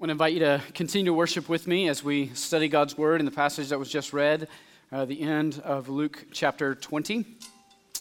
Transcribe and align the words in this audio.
want 0.00 0.08
to 0.08 0.12
invite 0.12 0.32
you 0.32 0.38
to 0.38 0.62
continue 0.72 1.04
to 1.04 1.12
worship 1.12 1.46
with 1.50 1.66
me 1.66 1.86
as 1.86 2.02
we 2.02 2.28
study 2.28 2.68
God's 2.68 2.96
Word 2.96 3.20
in 3.20 3.26
the 3.26 3.30
passage 3.30 3.68
that 3.68 3.78
was 3.78 3.90
just 3.90 4.14
read, 4.14 4.48
uh, 4.92 5.04
the 5.04 5.20
end 5.20 5.60
of 5.62 5.90
Luke 5.90 6.24
chapter 6.32 6.74
20. 6.74 7.26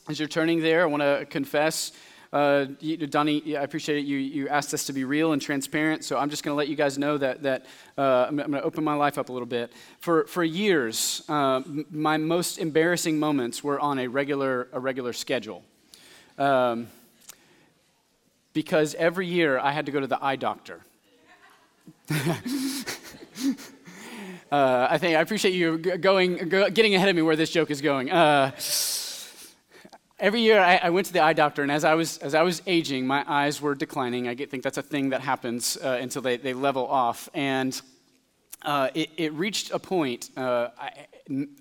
As 0.08 0.18
you're 0.18 0.30
turning 0.30 0.62
there, 0.62 0.84
I 0.84 0.86
want 0.86 1.04
to 1.04 1.28
confess. 1.30 1.92
Uh, 2.32 2.68
Donnie, 3.10 3.58
I 3.58 3.64
appreciate 3.64 3.98
it. 3.98 4.06
You, 4.06 4.18
you 4.18 4.48
asked 4.48 4.74
us 4.74 4.86
to 4.86 4.94
be 4.94 5.04
real 5.04 5.34
and 5.34 5.42
transparent, 5.42 6.06
so 6.06 6.18
I'm 6.18 6.30
just 6.30 6.42
going 6.42 6.54
to 6.54 6.58
let 6.58 6.70
you 6.70 6.78
guys 6.78 6.98
know 6.98 7.18
that, 7.18 7.44
that 7.44 7.66
uh, 7.98 8.28
I'm, 8.30 8.40
I'm 8.40 8.52
going 8.52 8.62
to 8.62 8.64
open 8.64 8.86
my 8.86 8.94
life 8.94 9.18
up 9.18 9.28
a 9.28 9.34
little 9.34 9.46
bit. 9.46 9.74
For, 10.00 10.26
for 10.28 10.42
years, 10.42 11.22
uh, 11.28 11.64
my 11.92 12.16
most 12.16 12.60
embarrassing 12.60 13.20
moments 13.20 13.62
were 13.62 13.78
on 13.78 14.00
a 14.00 14.08
regular, 14.08 14.70
a 14.72 14.80
regular 14.80 15.12
schedule. 15.12 15.66
Um, 16.38 16.88
because 18.54 18.96
every 18.96 19.28
year 19.28 19.60
I 19.60 19.74
had 19.74 19.86
to 19.88 19.92
go 19.92 20.00
to 20.00 20.08
the 20.08 20.24
eye 20.24 20.38
doctor. 20.38 20.80
Uh, 24.52 24.88
I 24.90 24.98
think 24.98 25.16
I 25.16 25.22
appreciate 25.22 25.54
you 25.54 25.78
going, 25.78 26.50
getting 26.50 26.96
ahead 26.96 27.08
of 27.08 27.16
me 27.16 27.22
where 27.22 27.36
this 27.36 27.52
joke 27.52 27.70
is 27.70 27.82
going. 27.82 28.10
Uh, 28.10 28.50
every 30.20 30.42
year 30.42 30.60
I, 30.60 30.78
I, 30.78 30.90
went 30.90 31.06
to 31.06 31.14
the 31.14 31.20
eye 31.20 31.34
doctor, 31.34 31.62
and 31.62 31.72
as 31.72 31.84
I 31.84 31.94
was 31.94 32.18
as 32.18 32.34
I 32.34 32.42
was 32.42 32.64
aging, 32.66 33.06
my 33.06 33.24
eyes 33.28 33.62
were 33.62 33.76
declining. 33.76 34.28
I 34.28 34.34
get, 34.34 34.50
think 34.50 34.64
that's 34.64 34.80
a 34.80 34.82
thing 34.82 35.10
that 35.10 35.22
happens 35.22 35.78
uh, 35.78 36.00
until 36.02 36.24
they, 36.24 36.38
they 36.38 36.56
level 36.56 36.88
off, 36.88 37.30
and 37.36 37.80
uh, 38.64 38.90
it, 38.96 39.12
it, 39.18 39.34
reached 39.34 39.70
a 39.70 39.78
point 39.78 40.32
a 40.36 40.42
uh, 40.42 40.70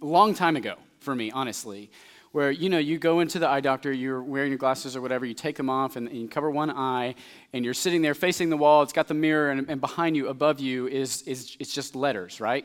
long 0.00 0.33
time 0.33 0.56
ago 0.56 0.77
for 0.98 1.14
me, 1.14 1.30
honestly, 1.30 1.91
where 2.38 2.52
you 2.52 2.69
know 2.69 2.78
you 2.78 2.98
go 2.98 3.19
into 3.19 3.41
the 3.41 3.48
eye 3.48 3.59
doctor 3.59 3.92
you're 3.92 4.23
wearing 4.23 4.52
your 4.52 4.59
glasses 4.59 4.95
or 4.95 5.01
whatever 5.01 5.27
you 5.27 5.34
take 5.34 5.56
them 5.56 5.69
off 5.69 5.97
and, 5.97 6.06
and 6.06 6.16
you 6.16 6.28
cover 6.28 6.48
one 6.48 6.70
eye 6.70 7.12
and 7.52 7.64
you're 7.64 7.74
sitting 7.74 8.01
there 8.01 8.14
facing 8.14 8.48
the 8.48 8.56
wall 8.56 8.80
it's 8.80 8.92
got 8.92 9.09
the 9.09 9.14
mirror 9.14 9.51
and, 9.51 9.69
and 9.69 9.80
behind 9.80 10.16
you 10.16 10.28
above 10.28 10.61
you 10.61 10.87
is, 10.87 11.23
is 11.23 11.56
it's 11.59 11.74
just 11.74 11.97
letters 11.97 12.41
right? 12.41 12.64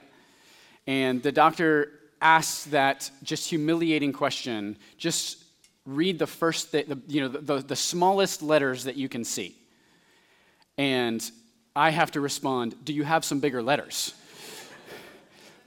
And 0.85 1.23
the 1.23 1.31
doctor 1.31 1.91
asks 2.21 2.65
that 2.65 3.09
just 3.23 3.49
humiliating 3.49 4.13
question 4.13 4.77
just 4.99 5.43
read 5.87 6.19
the 6.19 6.27
first 6.27 6.71
th- 6.71 6.85
the, 6.85 6.99
you 7.07 7.21
know 7.21 7.29
the, 7.29 7.39
the, 7.39 7.57
the 7.69 7.75
smallest 7.75 8.43
letters 8.43 8.83
that 8.83 8.95
you 8.95 9.09
can 9.09 9.23
see. 9.23 9.55
And 10.77 11.19
i 11.75 11.89
have 11.89 12.11
to 12.11 12.21
respond 12.21 12.75
do 12.85 12.93
you 12.93 13.03
have 13.03 13.25
some 13.25 13.39
bigger 13.39 13.63
letters? 13.63 14.13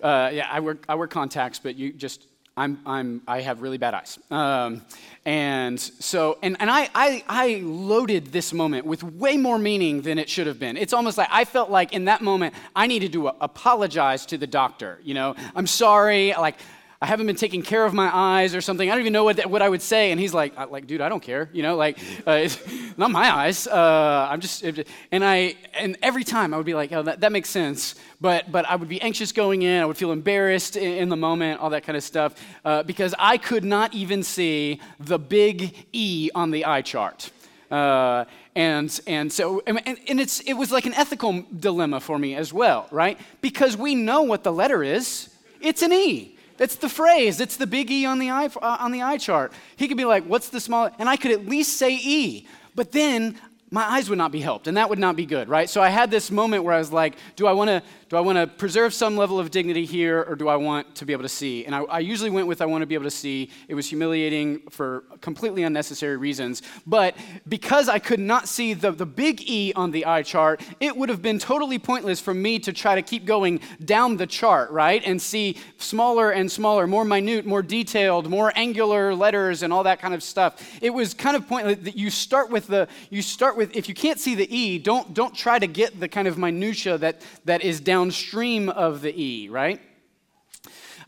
Uh, 0.02 0.30
yeah 0.30 0.46
i 0.52 0.60
wear, 0.60 0.76
I 0.90 0.94
wear 0.94 1.08
contacts 1.08 1.58
but 1.58 1.74
you 1.74 1.90
just 1.90 2.20
I'm, 2.58 2.80
I'm, 2.86 3.20
I 3.28 3.42
have 3.42 3.60
really 3.60 3.76
bad 3.76 3.92
eyes. 3.92 4.18
Um, 4.30 4.82
and 5.26 5.78
so, 5.78 6.38
and, 6.42 6.56
and 6.58 6.70
I, 6.70 6.88
I, 6.94 7.24
I 7.28 7.60
loaded 7.62 8.26
this 8.26 8.54
moment 8.54 8.86
with 8.86 9.02
way 9.02 9.36
more 9.36 9.58
meaning 9.58 10.00
than 10.00 10.18
it 10.18 10.30
should 10.30 10.46
have 10.46 10.58
been. 10.58 10.78
It's 10.78 10.94
almost 10.94 11.18
like 11.18 11.28
I 11.30 11.44
felt 11.44 11.68
like 11.68 11.92
in 11.92 12.06
that 12.06 12.22
moment, 12.22 12.54
I 12.74 12.86
needed 12.86 13.12
to 13.12 13.28
apologize 13.28 14.24
to 14.26 14.38
the 14.38 14.46
doctor. 14.46 15.00
You 15.02 15.12
know, 15.14 15.34
I'm 15.54 15.66
sorry. 15.66 16.32
Like, 16.32 16.56
I 17.00 17.06
haven't 17.06 17.26
been 17.26 17.36
taking 17.36 17.60
care 17.60 17.84
of 17.84 17.92
my 17.92 18.10
eyes 18.12 18.54
or 18.54 18.62
something. 18.62 18.88
I 18.88 18.92
don't 18.92 19.02
even 19.02 19.12
know 19.12 19.24
what, 19.24 19.44
what 19.46 19.60
I 19.60 19.68
would 19.68 19.82
say. 19.82 20.12
And 20.12 20.20
he's 20.20 20.32
like, 20.32 20.56
like, 20.70 20.86
dude, 20.86 21.02
I 21.02 21.10
don't 21.10 21.22
care. 21.22 21.50
You 21.52 21.62
know, 21.62 21.76
like, 21.76 21.98
uh, 22.26 22.48
not 22.96 23.10
my 23.10 23.30
eyes. 23.30 23.66
Uh, 23.66 24.28
I'm 24.30 24.40
just, 24.40 24.64
and 25.12 25.22
I, 25.22 25.56
and 25.74 25.98
every 26.02 26.24
time 26.24 26.54
I 26.54 26.56
would 26.56 26.64
be 26.64 26.72
like, 26.72 26.92
oh, 26.92 27.02
that, 27.02 27.20
that 27.20 27.32
makes 27.32 27.50
sense. 27.50 27.96
But, 28.18 28.50
but 28.50 28.64
I 28.66 28.76
would 28.76 28.88
be 28.88 29.00
anxious 29.02 29.32
going 29.32 29.60
in. 29.60 29.82
I 29.82 29.84
would 29.84 29.98
feel 29.98 30.10
embarrassed 30.10 30.76
in, 30.76 30.92
in 30.94 31.08
the 31.10 31.16
moment, 31.16 31.60
all 31.60 31.68
that 31.70 31.82
kind 31.82 31.98
of 31.98 32.02
stuff, 32.02 32.34
uh, 32.64 32.82
because 32.82 33.14
I 33.18 33.36
could 33.36 33.64
not 33.64 33.92
even 33.92 34.22
see 34.22 34.80
the 34.98 35.18
big 35.18 35.74
E 35.92 36.30
on 36.34 36.50
the 36.50 36.64
eye 36.64 36.82
chart. 36.82 37.30
Uh, 37.70 38.24
and, 38.54 39.00
and 39.06 39.30
so, 39.30 39.62
and, 39.66 39.82
and 39.86 40.18
it's, 40.18 40.40
it 40.40 40.54
was 40.54 40.72
like 40.72 40.86
an 40.86 40.94
ethical 40.94 41.44
dilemma 41.58 42.00
for 42.00 42.18
me 42.18 42.36
as 42.36 42.54
well, 42.54 42.88
right? 42.90 43.20
Because 43.42 43.76
we 43.76 43.94
know 43.94 44.22
what 44.22 44.44
the 44.44 44.52
letter 44.52 44.82
is. 44.82 45.28
It's 45.60 45.82
an 45.82 45.92
E. 45.92 46.35
That's 46.56 46.76
the 46.76 46.88
phrase. 46.88 47.40
It's 47.40 47.56
the 47.56 47.66
big 47.66 47.90
E 47.90 48.06
on 48.06 48.18
the 48.18 48.30
eye, 48.30 48.46
uh, 48.46 48.76
on 48.80 48.92
the 48.92 49.02
eye 49.02 49.18
chart. 49.18 49.52
He 49.76 49.88
could 49.88 49.96
be 49.96 50.04
like, 50.04 50.24
what's 50.24 50.48
the 50.48 50.60
small? 50.60 50.90
And 50.98 51.08
I 51.08 51.16
could 51.16 51.30
at 51.30 51.46
least 51.46 51.76
say 51.76 51.94
E. 51.94 52.46
But 52.74 52.92
then 52.92 53.38
my 53.70 53.82
eyes 53.82 54.08
would 54.08 54.18
not 54.18 54.30
be 54.30 54.40
helped, 54.40 54.68
and 54.68 54.76
that 54.76 54.88
would 54.88 54.98
not 54.98 55.16
be 55.16 55.26
good, 55.26 55.48
right? 55.48 55.68
So 55.68 55.82
I 55.82 55.88
had 55.88 56.10
this 56.10 56.30
moment 56.30 56.62
where 56.62 56.74
I 56.74 56.78
was 56.78 56.92
like, 56.92 57.16
do 57.34 57.46
I 57.46 57.52
want 57.52 57.68
to 57.68 57.82
do 58.08 58.16
I 58.16 58.20
want 58.20 58.38
to 58.38 58.46
preserve 58.46 58.94
some 58.94 59.16
level 59.16 59.40
of 59.40 59.50
dignity 59.50 59.84
here, 59.84 60.24
or 60.28 60.36
do 60.36 60.46
I 60.46 60.54
want 60.54 60.94
to 60.94 61.04
be 61.04 61.12
able 61.12 61.24
to 61.24 61.28
see? 61.28 61.66
And 61.66 61.74
I, 61.74 61.80
I, 61.80 61.98
usually 61.98 62.30
went 62.30 62.46
with 62.46 62.62
I 62.62 62.66
want 62.66 62.82
to 62.82 62.86
be 62.86 62.94
able 62.94 63.06
to 63.06 63.10
see. 63.10 63.50
It 63.66 63.74
was 63.74 63.88
humiliating 63.88 64.60
for 64.70 65.02
completely 65.20 65.64
unnecessary 65.64 66.16
reasons. 66.16 66.62
But 66.86 67.16
because 67.48 67.88
I 67.88 67.98
could 67.98 68.20
not 68.20 68.46
see 68.46 68.74
the, 68.74 68.92
the 68.92 69.06
big 69.06 69.42
E 69.50 69.72
on 69.74 69.90
the 69.90 70.06
eye 70.06 70.22
chart, 70.22 70.62
it 70.78 70.96
would 70.96 71.08
have 71.08 71.20
been 71.20 71.40
totally 71.40 71.80
pointless 71.80 72.20
for 72.20 72.32
me 72.32 72.60
to 72.60 72.72
try 72.72 72.94
to 72.94 73.02
keep 73.02 73.24
going 73.24 73.58
down 73.84 74.16
the 74.16 74.26
chart, 74.26 74.70
right? 74.70 75.02
And 75.04 75.20
see 75.20 75.56
smaller 75.78 76.30
and 76.30 76.50
smaller, 76.50 76.86
more 76.86 77.04
minute, 77.04 77.44
more 77.44 77.62
detailed, 77.62 78.30
more 78.30 78.52
angular 78.54 79.16
letters 79.16 79.64
and 79.64 79.72
all 79.72 79.82
that 79.82 80.00
kind 80.00 80.14
of 80.14 80.22
stuff. 80.22 80.62
It 80.80 80.90
was 80.90 81.12
kind 81.12 81.36
of 81.36 81.48
pointless 81.48 81.78
that 81.80 81.96
you 81.96 82.10
start 82.10 82.50
with 82.50 82.68
the, 82.68 82.86
you 83.10 83.20
start 83.20 83.55
with, 83.56 83.74
if 83.76 83.88
you 83.88 83.94
can't 83.94 84.20
see 84.20 84.34
the 84.34 84.54
E, 84.54 84.78
don't, 84.78 85.14
don't 85.14 85.34
try 85.34 85.58
to 85.58 85.66
get 85.66 85.98
the 85.98 86.08
kind 86.08 86.28
of 86.28 86.38
minutia 86.38 86.98
that, 86.98 87.22
that 87.44 87.62
is 87.62 87.80
downstream 87.80 88.68
of 88.68 89.02
the 89.02 89.12
E, 89.20 89.48
right? 89.48 89.80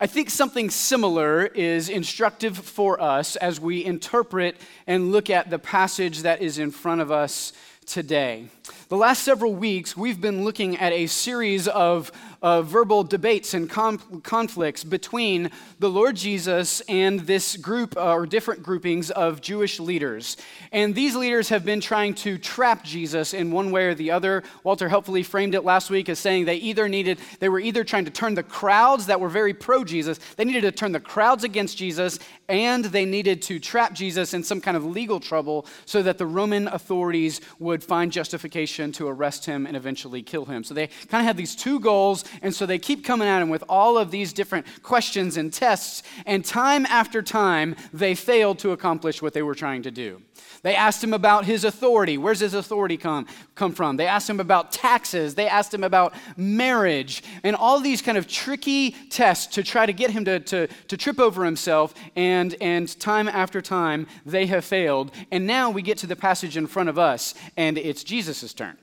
I 0.00 0.06
think 0.06 0.31
something 0.31 0.70
similar 0.70 1.47
is 1.47 1.88
instructive 1.88 2.56
for 2.56 3.00
us 3.03 3.34
as 3.36 3.60
we 3.60 3.84
interpret 3.84 4.56
and 4.86 5.10
look 5.10 5.28
at 5.28 5.50
the 5.50 5.59
passage 5.59 6.22
that 6.22 6.41
is 6.41 6.59
in 6.59 6.70
front 6.70 7.00
of 7.00 7.10
us 7.10 7.53
today. 7.84 8.47
The 8.88 8.96
last 8.96 9.22
several 9.22 9.54
weeks, 9.54 9.96
we've 9.96 10.20
been 10.20 10.44
looking 10.44 10.76
at 10.78 10.92
a 10.92 11.06
series 11.06 11.68
of 11.68 12.10
uh, 12.40 12.62
verbal 12.62 13.02
debates 13.04 13.52
and 13.52 13.68
com- 13.68 14.20
conflicts 14.22 14.84
between 14.84 15.50
the 15.78 15.90
Lord 15.90 16.16
Jesus 16.16 16.80
and 16.88 17.20
this 17.20 17.56
group 17.56 17.96
uh, 17.96 18.12
or 18.12 18.26
different 18.26 18.62
groupings 18.62 19.10
of 19.10 19.40
Jewish 19.40 19.80
leaders. 19.80 20.36
And 20.72 20.94
these 20.94 21.16
leaders 21.16 21.48
have 21.48 21.64
been 21.64 21.80
trying 21.80 22.14
to 22.14 22.38
trap 22.38 22.84
Jesus 22.84 23.34
in 23.34 23.50
one 23.50 23.70
way 23.70 23.86
or 23.86 23.94
the 23.94 24.10
other. 24.10 24.44
Walter 24.62 24.88
helpfully 24.88 25.22
framed 25.22 25.54
it 25.54 25.64
last 25.64 25.90
week 25.90 26.08
as 26.08 26.18
saying 26.18 26.44
they 26.44 26.56
either 26.56 26.88
needed, 26.88 27.18
they 27.40 27.48
were 27.48 27.60
either 27.60 27.84
trying 27.84 28.04
to 28.04 28.10
turn 28.10 28.34
the 28.34 28.42
crowds 28.42 29.06
that 29.06 29.20
were 29.20 29.28
very 29.28 29.52
pro 29.52 29.84
Jesus, 29.84 30.18
they 30.36 30.44
needed 30.44 30.62
to 30.62 30.72
turn 30.72 30.92
the 30.92 31.00
crowds 31.00 31.44
against 31.44 31.76
Jesus, 31.76 32.18
and 32.48 32.84
they 32.86 33.04
needed 33.04 33.42
to 33.42 33.58
trap 33.58 33.92
Jesus 33.92 34.32
in 34.32 34.42
some 34.42 34.60
kind 34.60 34.76
of 34.76 34.84
legal 34.84 35.20
trouble 35.20 35.66
so 35.84 36.02
that 36.02 36.18
the 36.18 36.26
Roman 36.26 36.68
authorities 36.68 37.40
would 37.58 37.84
find 37.84 38.10
justification 38.10 38.57
to 38.66 39.08
arrest 39.08 39.46
him 39.46 39.66
and 39.66 39.76
eventually 39.76 40.22
kill 40.22 40.44
him. 40.44 40.64
So 40.64 40.74
they 40.74 40.86
kind 40.86 41.20
of 41.20 41.26
had 41.26 41.36
these 41.36 41.54
two 41.54 41.78
goals 41.80 42.24
and 42.42 42.54
so 42.54 42.66
they 42.66 42.78
keep 42.78 43.04
coming 43.04 43.28
at 43.28 43.41
him 43.41 43.48
with 43.48 43.62
all 43.69 43.96
of 43.96 44.10
these 44.10 44.32
different 44.32 44.66
questions 44.82 45.36
and 45.36 45.52
tests. 45.52 46.02
And 46.26 46.44
time 46.44 46.86
after 46.86 47.22
time, 47.22 47.76
they 47.92 48.14
failed 48.14 48.58
to 48.60 48.72
accomplish 48.72 49.22
what 49.22 49.32
they 49.32 49.42
were 49.42 49.54
trying 49.54 49.82
to 49.82 49.91
do. 49.91 50.22
They 50.62 50.75
asked 50.75 51.03
him 51.03 51.15
about 51.15 51.44
his 51.44 51.65
authority. 51.65 52.19
Where's 52.19 52.41
his 52.41 52.54
authority 52.54 52.97
come, 52.97 53.26
come 53.54 53.72
from? 53.72 53.97
They 53.97 54.06
asked 54.06 54.28
him 54.28 54.41
about 54.41 54.72
taxes. 54.72 55.34
They 55.34 55.49
asked 55.49 55.72
him 55.72 55.84
about 55.84 56.15
marriage 56.37 57.22
and 57.44 57.54
all 57.54 57.81
these 57.81 58.03
kind 58.03 58.19
of 58.19 58.26
tricky 58.26 58.93
tests 59.10 59.54
to 59.54 59.62
try 59.62 59.87
to 59.87 59.93
get 59.93 60.10
him 60.10 60.25
to, 60.25 60.41
to, 60.41 60.66
to 60.66 60.97
trip 60.97 61.21
over 61.21 61.44
himself. 61.44 61.94
And, 62.16 62.54
and 62.60 62.98
time 62.98 63.28
after 63.28 63.62
time, 63.62 64.06
they 64.27 64.47
have 64.47 64.65
failed. 64.65 65.12
And 65.31 65.47
now 65.47 65.71
we 65.71 65.82
get 65.82 65.98
to 65.98 66.06
the 66.06 66.16
passage 66.16 66.56
in 66.56 66.66
front 66.66 66.88
of 66.88 66.98
us, 66.98 67.34
and 67.56 67.78
it's 67.78 68.03
Jesus' 68.03 68.53
turn. 68.53 68.77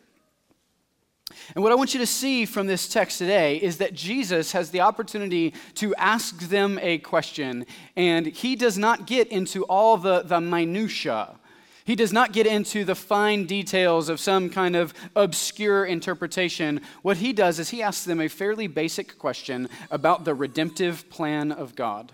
And 1.55 1.63
what 1.63 1.71
I 1.71 1.75
want 1.75 1.93
you 1.93 1.99
to 1.99 2.05
see 2.05 2.45
from 2.45 2.67
this 2.67 2.87
text 2.87 3.17
today 3.17 3.57
is 3.57 3.77
that 3.77 3.93
Jesus 3.93 4.51
has 4.51 4.71
the 4.71 4.81
opportunity 4.81 5.53
to 5.75 5.93
ask 5.95 6.39
them 6.39 6.79
a 6.81 6.99
question, 6.99 7.65
and 7.95 8.27
he 8.27 8.55
does 8.55 8.77
not 8.77 9.07
get 9.07 9.27
into 9.29 9.63
all 9.65 9.97
the, 9.97 10.21
the 10.21 10.39
minutiae. 10.39 11.35
He 11.85 11.95
does 11.95 12.11
not 12.11 12.33
get 12.33 12.47
into 12.47 12.83
the 12.83 12.95
fine 12.95 13.45
details 13.45 14.09
of 14.09 14.19
some 14.19 14.49
kind 14.49 14.75
of 14.75 14.91
obscure 15.15 15.85
interpretation. 15.85 16.81
What 17.03 17.17
he 17.17 17.31
does 17.31 17.59
is 17.59 17.69
he 17.69 17.83
asks 17.83 18.05
them 18.05 18.19
a 18.19 18.27
fairly 18.27 18.65
basic 18.65 19.19
question 19.19 19.69
about 19.91 20.25
the 20.25 20.33
redemptive 20.33 21.07
plan 21.11 21.51
of 21.51 21.75
God. 21.75 22.11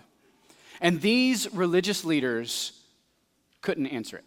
And 0.82 1.00
these 1.00 1.52
religious 1.54 2.04
leaders 2.04 2.72
couldn't 3.62 3.86
answer 3.86 4.18
it. 4.18 4.24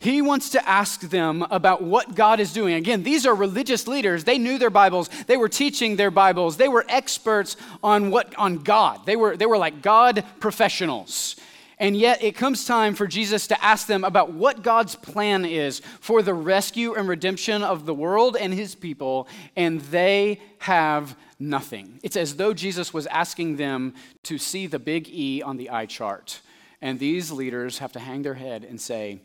He 0.00 0.22
wants 0.22 0.50
to 0.50 0.68
ask 0.68 1.02
them 1.02 1.46
about 1.50 1.82
what 1.82 2.14
God 2.14 2.40
is 2.40 2.54
doing. 2.54 2.74
Again, 2.74 3.02
these 3.02 3.26
are 3.26 3.34
religious 3.34 3.86
leaders. 3.86 4.24
They 4.24 4.38
knew 4.38 4.58
their 4.58 4.70
Bibles. 4.70 5.10
They 5.26 5.36
were 5.36 5.48
teaching 5.48 5.94
their 5.94 6.10
Bibles. 6.10 6.56
They 6.56 6.68
were 6.68 6.86
experts 6.88 7.56
on 7.84 8.10
what 8.10 8.34
on 8.36 8.58
God. 8.58 9.04
They 9.04 9.14
were 9.14 9.36
they 9.36 9.44
were 9.44 9.58
like 9.58 9.82
God 9.82 10.24
professionals. 10.40 11.36
And 11.80 11.96
yet 11.96 12.22
it 12.22 12.36
comes 12.36 12.66
time 12.66 12.94
for 12.94 13.06
Jesus 13.06 13.46
to 13.46 13.64
ask 13.64 13.86
them 13.86 14.04
about 14.04 14.34
what 14.34 14.62
God's 14.62 14.94
plan 14.94 15.46
is 15.46 15.80
for 16.00 16.20
the 16.20 16.34
rescue 16.34 16.94
and 16.94 17.08
redemption 17.08 17.62
of 17.62 17.86
the 17.86 17.94
world 17.94 18.36
and 18.36 18.52
his 18.52 18.74
people, 18.74 19.26
and 19.56 19.80
they 19.80 20.40
have 20.58 21.16
nothing. 21.38 21.98
It's 22.02 22.18
as 22.18 22.36
though 22.36 22.52
Jesus 22.52 22.92
was 22.92 23.06
asking 23.06 23.56
them 23.56 23.94
to 24.24 24.36
see 24.36 24.66
the 24.66 24.78
big 24.78 25.08
E 25.08 25.40
on 25.40 25.56
the 25.56 25.70
eye 25.70 25.86
chart. 25.86 26.42
And 26.82 26.98
these 26.98 27.32
leaders 27.32 27.78
have 27.78 27.92
to 27.92 27.98
hang 27.98 28.22
their 28.22 28.34
head 28.34 28.62
and 28.62 28.78
say, 28.78 29.20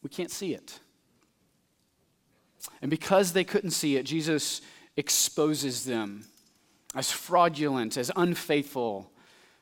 we 0.00 0.08
can't 0.08 0.30
see 0.30 0.54
it. 0.54 0.78
And 2.80 2.88
because 2.88 3.32
they 3.32 3.44
couldn't 3.44 3.72
see 3.72 3.96
it, 3.96 4.04
Jesus 4.04 4.60
exposes 4.96 5.84
them 5.84 6.24
as 6.94 7.10
fraudulent, 7.10 7.96
as 7.96 8.12
unfaithful, 8.14 9.10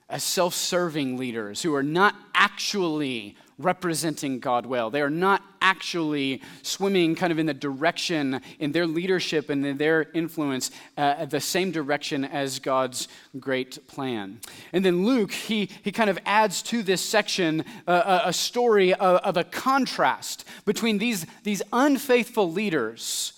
as 0.09 0.23
self 0.23 0.55
serving 0.55 1.17
leaders 1.17 1.63
who 1.63 1.75
are 1.75 1.83
not 1.83 2.15
actually 2.35 3.37
representing 3.59 4.39
God 4.39 4.67
well. 4.67 4.91
They 4.91 5.01
are 5.01 5.11
not 5.11 5.43
actually 5.63 6.43
swimming 6.63 7.15
kind 7.15 7.33
of 7.33 7.39
in 7.39 7.47
the 7.47 7.55
direction, 7.55 8.41
in 8.59 8.73
their 8.73 8.87
leadership 8.87 9.49
and 9.49 9.65
in 9.65 9.79
their 9.79 10.11
influence, 10.13 10.71
uh, 10.97 11.25
the 11.25 11.41
same 11.41 11.71
direction 11.71 12.25
as 12.25 12.59
God's 12.59 13.09
great 13.41 13.87
plan. 13.89 14.41
And 14.73 14.85
then 14.85 15.07
Luke, 15.07 15.33
he, 15.33 15.71
he 15.83 15.91
kind 15.91 16.11
of 16.11 16.19
adds 16.27 16.63
to 16.65 16.83
this 16.83 17.01
section 17.01 17.65
uh, 17.87 18.23
a, 18.25 18.33
story 18.33 18.93
of, 18.95 19.17
of 19.21 19.37
a 19.37 19.45
contrast 19.45 20.47
between 20.67 20.99
these, 20.99 21.27
these 21.43 21.63
unfaithful 21.73 22.53
leaders 22.53 23.33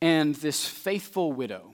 and 0.00 0.34
this 0.36 0.64
faithful 0.64 1.32
widow. 1.32 1.67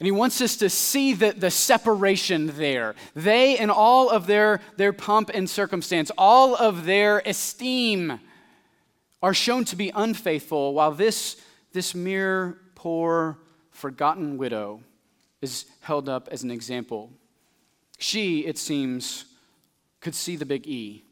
And 0.00 0.06
he 0.06 0.12
wants 0.12 0.40
us 0.40 0.56
to 0.56 0.70
see 0.70 1.12
the, 1.12 1.32
the 1.32 1.50
separation 1.50 2.56
there. 2.56 2.94
They, 3.14 3.58
and 3.58 3.70
all 3.70 4.08
of 4.08 4.26
their, 4.26 4.60
their 4.78 4.94
pomp 4.94 5.30
and 5.32 5.48
circumstance, 5.48 6.10
all 6.16 6.56
of 6.56 6.86
their 6.86 7.18
esteem, 7.26 8.18
are 9.22 9.34
shown 9.34 9.66
to 9.66 9.76
be 9.76 9.92
unfaithful, 9.94 10.72
while 10.72 10.92
this, 10.92 11.36
this 11.74 11.94
mere 11.94 12.56
poor, 12.74 13.36
forgotten 13.70 14.38
widow 14.38 14.80
is 15.42 15.66
held 15.80 16.08
up 16.08 16.28
as 16.32 16.42
an 16.42 16.50
example. 16.50 17.10
She, 17.98 18.46
it 18.46 18.56
seems, 18.56 19.26
could 20.00 20.14
see 20.14 20.36
the 20.36 20.46
big 20.46 20.66
E 20.66 21.04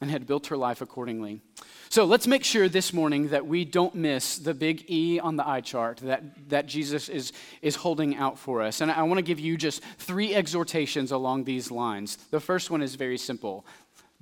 and 0.00 0.10
had 0.10 0.26
built 0.26 0.48
her 0.48 0.56
life 0.56 0.80
accordingly. 0.80 1.40
So 1.88 2.04
let's 2.04 2.26
make 2.26 2.44
sure 2.44 2.68
this 2.68 2.92
morning 2.92 3.28
that 3.28 3.46
we 3.46 3.64
don't 3.64 3.94
miss 3.94 4.38
the 4.38 4.54
big 4.54 4.90
E 4.90 5.20
on 5.20 5.36
the 5.36 5.46
eye 5.46 5.60
chart 5.60 5.98
that, 5.98 6.48
that 6.48 6.66
Jesus 6.66 7.08
is, 7.08 7.32
is 7.62 7.76
holding 7.76 8.16
out 8.16 8.38
for 8.38 8.62
us. 8.62 8.80
And 8.80 8.90
I 8.90 9.02
want 9.04 9.18
to 9.18 9.22
give 9.22 9.38
you 9.38 9.56
just 9.56 9.82
three 9.98 10.34
exhortations 10.34 11.12
along 11.12 11.44
these 11.44 11.70
lines. 11.70 12.16
The 12.30 12.40
first 12.40 12.70
one 12.70 12.82
is 12.82 12.96
very 12.96 13.18
simple 13.18 13.64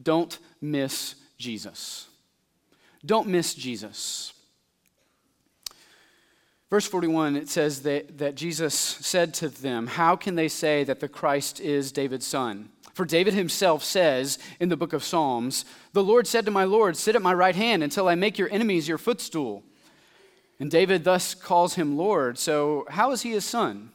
don't 0.03 0.39
miss 0.61 1.15
Jesus. 1.39 2.09
Don't 3.05 3.29
miss 3.29 3.55
Jesus. 3.55 4.33
Verse 6.71 6.87
41, 6.87 7.37
it 7.37 7.51
says 7.51 7.83
that, 7.83 8.17
that 8.19 8.35
Jesus 8.35 8.75
said 8.75 9.35
to 9.35 9.49
them, 9.49 9.87
How 9.87 10.17
can 10.17 10.37
they 10.37 10.49
say 10.49 10.85
that 10.85 11.01
the 11.01 11.09
Christ 11.09 11.61
is 11.61 11.93
David's 11.93 12.27
son? 12.27 12.71
For 12.93 13.05
David 13.05 13.35
himself 13.35 13.83
says 13.83 14.39
in 14.61 14.69
the 14.69 14.77
book 14.77 14.93
of 14.93 15.03
Psalms, 15.03 15.65
The 15.93 16.05
Lord 16.05 16.27
said 16.27 16.45
to 16.45 16.51
my 16.51 16.65
Lord, 16.65 16.97
Sit 16.97 17.17
at 17.17 17.23
my 17.23 17.33
right 17.33 17.57
hand 17.57 17.83
until 17.83 18.09
I 18.09 18.15
make 18.15 18.39
your 18.39 18.51
enemies 18.51 18.89
your 18.89 18.99
footstool. 18.99 19.63
And 20.61 20.71
David 20.71 21.05
thus 21.05 21.35
calls 21.35 21.75
him 21.75 21.97
Lord. 21.97 22.39
So, 22.39 22.87
how 22.91 23.11
is 23.11 23.23
he 23.23 23.31
his 23.31 23.45
son? 23.45 23.91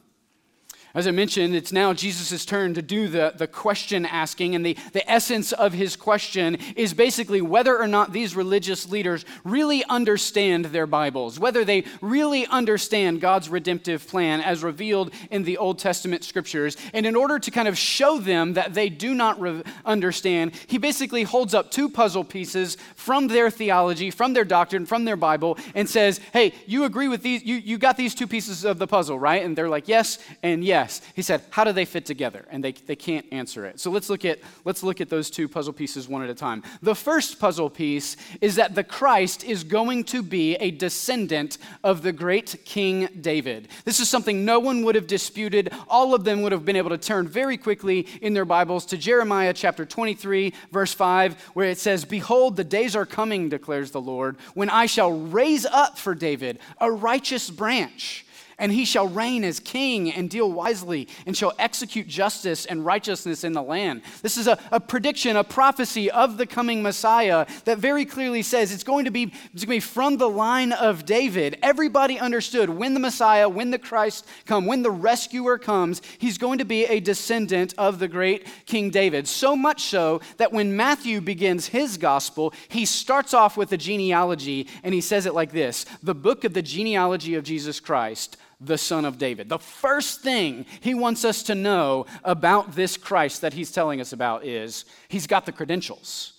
As 0.94 1.06
I 1.06 1.10
mentioned, 1.10 1.54
it's 1.54 1.70
now 1.70 1.92
Jesus' 1.92 2.46
turn 2.46 2.72
to 2.72 2.80
do 2.80 3.08
the, 3.08 3.34
the 3.36 3.46
question 3.46 4.06
asking, 4.06 4.54
and 4.54 4.64
the, 4.64 4.74
the 4.94 5.08
essence 5.10 5.52
of 5.52 5.74
his 5.74 5.96
question 5.96 6.56
is 6.76 6.94
basically 6.94 7.42
whether 7.42 7.78
or 7.78 7.86
not 7.86 8.14
these 8.14 8.34
religious 8.34 8.88
leaders 8.88 9.26
really 9.44 9.84
understand 9.84 10.66
their 10.66 10.86
Bibles, 10.86 11.38
whether 11.38 11.62
they 11.62 11.84
really 12.00 12.46
understand 12.46 13.20
God's 13.20 13.50
redemptive 13.50 14.08
plan 14.08 14.40
as 14.40 14.64
revealed 14.64 15.12
in 15.30 15.44
the 15.44 15.58
Old 15.58 15.78
Testament 15.78 16.24
scriptures. 16.24 16.74
And 16.94 17.04
in 17.04 17.14
order 17.14 17.38
to 17.38 17.50
kind 17.50 17.68
of 17.68 17.76
show 17.76 18.18
them 18.18 18.54
that 18.54 18.72
they 18.72 18.88
do 18.88 19.12
not 19.12 19.38
re- 19.38 19.62
understand, 19.84 20.52
he 20.68 20.78
basically 20.78 21.22
holds 21.22 21.52
up 21.52 21.70
two 21.70 21.90
puzzle 21.90 22.24
pieces 22.24 22.78
from 22.96 23.28
their 23.28 23.50
theology, 23.50 24.10
from 24.10 24.32
their 24.32 24.44
doctrine, 24.44 24.86
from 24.86 25.04
their 25.04 25.16
Bible, 25.16 25.58
and 25.74 25.86
says, 25.86 26.18
Hey, 26.32 26.54
you 26.66 26.84
agree 26.84 27.08
with 27.08 27.22
these, 27.22 27.44
you, 27.44 27.56
you 27.56 27.76
got 27.76 27.98
these 27.98 28.14
two 28.14 28.26
pieces 28.26 28.64
of 28.64 28.78
the 28.78 28.86
puzzle, 28.86 29.18
right? 29.18 29.44
And 29.44 29.56
they're 29.56 29.68
like, 29.68 29.86
Yes, 29.86 30.18
and 30.42 30.64
yes 30.64 30.77
yes. 30.78 31.02
He 31.14 31.22
said, 31.22 31.42
how 31.50 31.64
do 31.64 31.72
they 31.72 31.84
fit 31.84 32.06
together? 32.06 32.46
And 32.50 32.62
they, 32.62 32.72
they 32.72 32.94
can't 32.94 33.26
answer 33.32 33.66
it. 33.66 33.80
So 33.80 33.90
let's 33.90 34.08
look, 34.08 34.24
at, 34.24 34.38
let's 34.64 34.84
look 34.84 35.00
at 35.00 35.08
those 35.08 35.28
two 35.28 35.48
puzzle 35.48 35.72
pieces 35.72 36.08
one 36.08 36.22
at 36.22 36.30
a 36.30 36.34
time. 36.34 36.62
The 36.82 36.94
first 36.94 37.40
puzzle 37.40 37.68
piece 37.68 38.16
is 38.40 38.54
that 38.56 38.76
the 38.76 38.84
Christ 38.84 39.42
is 39.42 39.64
going 39.64 40.04
to 40.04 40.22
be 40.22 40.54
a 40.56 40.70
descendant 40.70 41.58
of 41.82 42.02
the 42.02 42.12
great 42.12 42.56
King 42.64 43.08
David. 43.20 43.68
This 43.84 43.98
is 43.98 44.08
something 44.08 44.44
no 44.44 44.60
one 44.60 44.84
would 44.84 44.94
have 44.94 45.08
disputed. 45.08 45.72
All 45.88 46.14
of 46.14 46.22
them 46.22 46.42
would 46.42 46.52
have 46.52 46.64
been 46.64 46.76
able 46.76 46.90
to 46.90 46.98
turn 46.98 47.26
very 47.26 47.56
quickly 47.56 48.06
in 48.22 48.34
their 48.34 48.44
Bibles 48.44 48.86
to 48.86 48.96
Jeremiah 48.96 49.52
chapter 49.52 49.84
23, 49.84 50.52
verse 50.70 50.94
5, 50.94 51.40
where 51.54 51.68
it 51.68 51.78
says, 51.78 52.04
Behold, 52.04 52.56
the 52.56 52.62
days 52.62 52.94
are 52.94 53.06
coming, 53.06 53.48
declares 53.48 53.90
the 53.90 54.00
Lord, 54.00 54.36
when 54.54 54.70
I 54.70 54.86
shall 54.86 55.10
raise 55.10 55.66
up 55.66 55.98
for 55.98 56.14
David 56.14 56.60
a 56.80 56.90
righteous 56.90 57.50
branch 57.50 58.24
and 58.58 58.72
he 58.72 58.84
shall 58.84 59.06
reign 59.06 59.44
as 59.44 59.60
king 59.60 60.12
and 60.12 60.28
deal 60.28 60.50
wisely, 60.50 61.08
and 61.26 61.36
shall 61.36 61.52
execute 61.58 62.08
justice 62.08 62.66
and 62.66 62.84
righteousness 62.84 63.44
in 63.44 63.52
the 63.52 63.62
land. 63.62 64.02
This 64.22 64.36
is 64.36 64.46
a, 64.46 64.58
a 64.72 64.80
prediction, 64.80 65.36
a 65.36 65.44
prophecy 65.44 66.10
of 66.10 66.36
the 66.36 66.46
coming 66.46 66.82
Messiah 66.82 67.46
that 67.64 67.78
very 67.78 68.04
clearly 68.04 68.42
says 68.42 68.72
it's 68.72 68.84
going, 68.84 69.04
to 69.04 69.10
be, 69.10 69.32
it's 69.52 69.64
going 69.64 69.66
to 69.66 69.66
be 69.66 69.80
from 69.80 70.16
the 70.16 70.28
line 70.28 70.72
of 70.72 71.04
David. 71.04 71.58
Everybody 71.62 72.18
understood 72.18 72.68
when 72.68 72.94
the 72.94 73.00
Messiah, 73.00 73.48
when 73.48 73.70
the 73.70 73.78
Christ 73.78 74.26
come, 74.46 74.66
when 74.66 74.82
the 74.82 74.90
rescuer 74.90 75.58
comes, 75.58 76.02
he's 76.18 76.38
going 76.38 76.58
to 76.58 76.64
be 76.64 76.84
a 76.86 77.00
descendant 77.00 77.74
of 77.78 77.98
the 77.98 78.08
great 78.08 78.46
King 78.66 78.90
David. 78.90 79.28
So 79.28 79.54
much 79.54 79.82
so 79.82 80.20
that 80.38 80.52
when 80.52 80.76
Matthew 80.76 81.20
begins 81.20 81.68
his 81.68 81.96
gospel, 81.96 82.52
he 82.68 82.84
starts 82.84 83.34
off 83.34 83.56
with 83.56 83.72
a 83.72 83.76
genealogy 83.76 84.66
and 84.82 84.92
he 84.92 85.00
says 85.00 85.26
it 85.26 85.34
like 85.34 85.52
this 85.52 85.84
The 86.02 86.14
book 86.14 86.44
of 86.44 86.54
the 86.54 86.62
genealogy 86.62 87.34
of 87.34 87.44
Jesus 87.44 87.80
Christ 87.80 88.36
the 88.60 88.78
Son 88.78 89.04
of 89.04 89.18
David. 89.18 89.48
The 89.48 89.58
first 89.58 90.20
thing 90.22 90.66
he 90.80 90.94
wants 90.94 91.24
us 91.24 91.42
to 91.44 91.54
know 91.54 92.06
about 92.24 92.72
this 92.74 92.96
Christ 92.96 93.40
that 93.42 93.52
he's 93.52 93.70
telling 93.70 94.00
us 94.00 94.12
about 94.12 94.44
is 94.44 94.84
he's 95.08 95.26
got 95.26 95.46
the 95.46 95.52
credentials. 95.52 96.32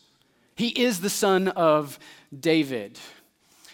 He 0.56 0.70
is 0.70 1.00
the 1.00 1.10
Son 1.10 1.48
of 1.50 1.98
David. 2.38 3.00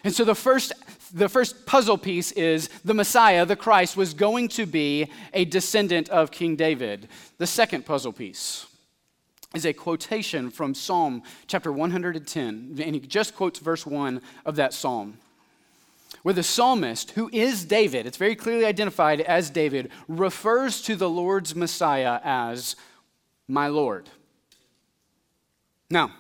And 0.04 0.14
so 0.14 0.24
the 0.24 0.36
first, 0.36 0.72
the 1.12 1.28
first 1.28 1.66
puzzle 1.66 1.98
piece 1.98 2.32
is 2.34 2.70
the 2.86 2.94
Messiah, 2.94 3.46
the 3.46 3.56
Christ, 3.56 3.98
was 3.98 4.14
going 4.14 4.50
to 4.50 4.68
be 4.68 5.10
a 5.34 5.46
descendant 5.46 6.10
of 6.10 6.30
King 6.30 6.56
David. 6.56 7.08
The 7.40 7.48
second 7.48 7.88
puzzle 7.88 8.14
piece 8.14 8.68
is 9.56 9.66
a 9.66 9.74
quotation 9.74 10.52
from 10.52 10.76
Psalm 10.76 11.24
chapter 11.48 11.72
110. 11.72 12.78
And 12.80 12.96
he 12.96 13.00
just 13.00 13.36
quotes 13.36 13.58
verse 13.58 13.86
1 13.86 14.22
of 14.46 14.58
that 14.58 14.74
psalm 14.76 15.18
where 16.26 16.34
the 16.34 16.42
psalmist, 16.42 17.12
who 17.12 17.30
is 17.32 17.66
David, 17.66 18.08
it's 18.08 18.18
very 18.18 18.36
clearly 18.36 18.66
identified 18.66 19.22
as 19.22 19.52
David, 19.52 19.92
refers 20.08 20.82
to 20.82 20.96
the 20.96 21.08
Lord's 21.08 21.56
Messiah 21.56 22.20
as 22.24 22.76
my 23.48 23.68
Lord. 23.68 24.10
Now, 25.88 26.14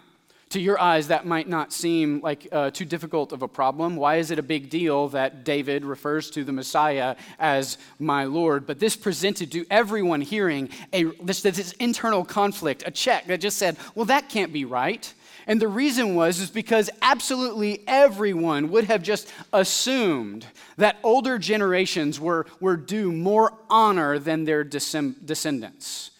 to 0.51 0.59
your 0.59 0.79
eyes, 0.79 1.07
that 1.07 1.25
might 1.25 1.49
not 1.49 1.73
seem 1.73 2.21
like 2.21 2.47
uh, 2.51 2.69
too 2.69 2.85
difficult 2.85 3.31
of 3.31 3.41
a 3.41 3.47
problem. 3.47 3.95
Why 3.95 4.17
is 4.17 4.29
it 4.29 4.37
a 4.37 4.43
big 4.43 4.69
deal 4.69 5.07
that 5.07 5.43
David 5.43 5.83
refers 5.83 6.29
to 6.29 6.43
the 6.43 6.53
Messiah 6.53 7.15
as 7.39 7.79
my 7.97 8.25
Lord? 8.25 8.67
But 8.67 8.77
this 8.77 8.95
presented 8.95 9.51
to 9.53 9.65
everyone 9.71 10.21
hearing 10.21 10.69
a, 10.93 11.05
this, 11.23 11.41
this 11.41 11.71
internal 11.79 12.23
conflict, 12.23 12.83
a 12.85 12.91
check 12.91 13.25
that 13.25 13.41
just 13.41 13.57
said, 13.57 13.75
well, 13.95 14.05
that 14.05 14.29
can't 14.29 14.53
be 14.53 14.65
right. 14.65 15.11
And 15.47 15.61
the 15.61 15.67
reason 15.67 16.15
was 16.15 16.39
is 16.39 16.49
because 16.49 16.89
absolutely 17.01 17.83
everyone 17.87 18.69
would 18.71 18.85
have 18.85 19.03
just 19.03 19.31
assumed 19.53 20.47
that 20.77 20.97
older 21.03 21.37
generations 21.37 22.19
were, 22.19 22.47
were 22.59 22.77
due 22.77 23.11
more 23.11 23.53
honor 23.69 24.17
than 24.17 24.45
their 24.45 24.63
descendants. 24.63 26.11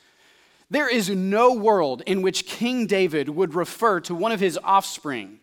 There 0.70 0.90
is 0.90 1.10
no 1.10 1.54
world 1.54 2.04
in 2.06 2.22
which 2.22 2.46
King 2.46 2.88
David 2.88 3.30
would 3.30 3.56
refer 3.56 4.00
to 4.02 4.16
one 4.16 4.32
of 4.32 4.40
his 4.40 4.60
offspring, 4.64 5.40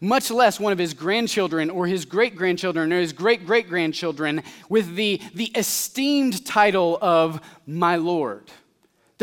much 0.00 0.30
less 0.30 0.60
one 0.60 0.72
of 0.72 0.78
his 0.78 0.94
grandchildren 0.94 1.70
or 1.70 1.86
his 1.86 2.04
great 2.04 2.36
grandchildren 2.36 2.92
or 2.92 3.00
his 3.00 3.12
great 3.12 3.46
great 3.46 3.68
grandchildren, 3.68 4.42
with 4.68 4.96
the, 4.96 5.20
the 5.34 5.50
esteemed 5.54 6.44
title 6.44 6.98
of 7.00 7.40
my 7.66 7.96
Lord. 7.96 8.50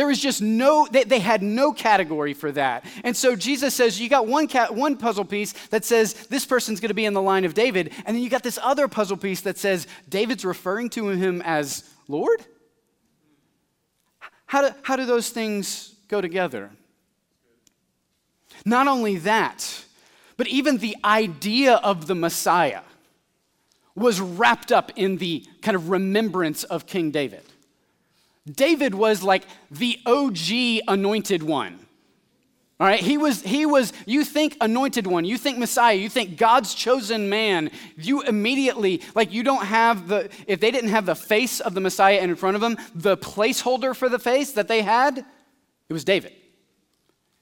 There 0.02 0.08
was 0.08 0.18
just 0.18 0.42
no, 0.42 0.88
they, 0.90 1.04
they, 1.04 1.20
had 1.20 1.44
no 1.44 1.72
category 1.72 2.34
for 2.34 2.52
that. 2.54 2.86
And 3.04 3.16
so 3.16 3.36
Jesus 3.36 3.76
says, 3.76 4.02
you 4.02 4.10
got 4.10 4.26
one, 4.26 4.48
cat, 4.48 4.74
one 4.74 4.98
puzzle 4.98 5.26
piece 5.26 5.54
that 5.68 5.86
says 5.86 6.16
this 6.26 6.44
person's 6.44 6.80
going 6.80 6.88
to 6.88 6.96
be 6.96 7.06
in 7.06 7.14
the 7.14 7.22
line 7.22 7.46
of 7.46 7.54
David. 7.54 7.94
And 8.08 8.16
then 8.16 8.24
you 8.24 8.28
got 8.28 8.42
this 8.42 8.58
other 8.64 8.88
puzzle 8.88 9.16
piece 9.16 9.42
that 9.42 9.60
says 9.60 9.86
David's 10.10 10.44
referring 10.44 10.90
to 10.90 11.10
him 11.10 11.44
as 11.44 11.88
Lord? 12.08 12.44
How 14.48 14.68
do, 14.68 14.76
how 14.82 14.96
do 14.96 15.06
those 15.06 15.30
things 15.30 15.94
go 16.08 16.20
together? 16.20 16.72
Not 18.66 18.88
only 18.88 19.18
that, 19.18 19.86
but 20.36 20.48
even 20.48 20.80
the 20.80 20.98
idea 21.06 21.76
of 21.76 22.08
the 22.08 22.16
Messiah 22.16 22.82
was 23.94 24.20
wrapped 24.20 24.72
up 24.72 24.94
in 24.96 25.18
the 25.18 25.46
kind 25.62 25.76
of 25.76 25.92
remembrance 25.92 26.64
of 26.64 26.88
King 26.88 27.12
David. 27.12 27.44
David 28.50 28.96
was 28.96 29.24
like 29.24 29.44
the 29.70 30.00
OG 30.06 30.84
anointed 30.88 31.44
one. 31.44 31.80
All 32.80 32.88
right, 32.88 33.00
he 33.00 33.16
was, 33.16 33.44
he 33.44 33.68
was, 33.68 33.94
you 34.08 34.26
think 34.26 34.58
anointed 34.60 35.06
one, 35.06 35.24
you 35.24 35.38
think 35.38 35.60
Messiah, 35.60 35.96
you 35.96 36.10
think 36.10 36.36
God's 36.36 36.74
chosen 36.74 37.30
man. 37.30 37.70
You 37.96 38.24
immediately, 38.24 39.04
like, 39.14 39.32
you 39.32 39.44
don't 39.44 39.66
have 39.66 40.08
the, 40.08 40.32
if 40.48 40.60
they 40.60 40.72
didn't 40.72 40.90
have 40.90 41.06
the 41.06 41.14
face 41.14 41.60
of 41.60 41.76
the 41.76 41.80
Messiah 41.80 42.18
in 42.18 42.36
front 42.36 42.56
of 42.56 42.62
them, 42.62 42.78
the 42.96 43.18
placeholder 43.18 43.96
for 43.96 44.10
the 44.10 44.18
face 44.18 44.54
that 44.54 44.68
they 44.68 44.82
had, 44.82 45.20
it 45.20 45.94
was 45.94 46.04
David. 46.04 46.34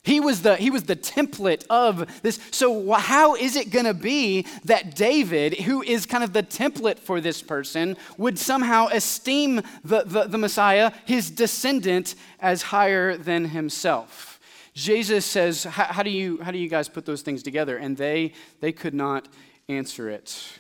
He 0.03 0.20
was 0.20 0.44
the, 0.44 0.56
he 0.56 0.70
was 0.70 0.84
the 0.84 0.96
template 0.96 1.65
of 1.70 2.22
this. 2.22 2.39
So, 2.51 2.94
how 2.94 3.36
is 3.36 3.56
it 3.56 3.70
going 3.70 3.86
to 3.86 3.94
be 3.94 4.46
that 4.63 4.96
David, 4.96 5.56
who 5.62 5.82
is 5.82 6.06
kind 6.06 6.24
of 6.24 6.32
the 6.32 6.44
template 6.44 7.00
for 7.00 7.20
this 7.20 7.41
person, 7.41 7.98
would 8.18 8.39
somehow 8.39 8.88
esteem 8.88 9.62
the, 9.84 10.03
the, 10.06 10.24
the 10.24 10.38
Messiah, 10.38 10.94
his 11.06 11.29
descendant, 11.29 12.15
as 12.39 12.62
higher 12.62 13.18
than 13.18 13.46
himself? 13.46 14.39
Jesus 14.74 15.25
says, 15.25 15.65
how 15.65 16.03
do, 16.03 16.10
you, 16.10 16.41
how 16.41 16.51
do 16.51 16.58
you 16.58 16.70
guys 16.70 16.88
put 16.88 17.06
those 17.06 17.22
things 17.22 17.44
together? 17.44 17.75
And 17.75 17.98
they, 17.98 18.32
they 18.62 18.72
could 18.72 18.94
not 18.94 19.27
answer 19.68 20.10
it. 20.10 20.59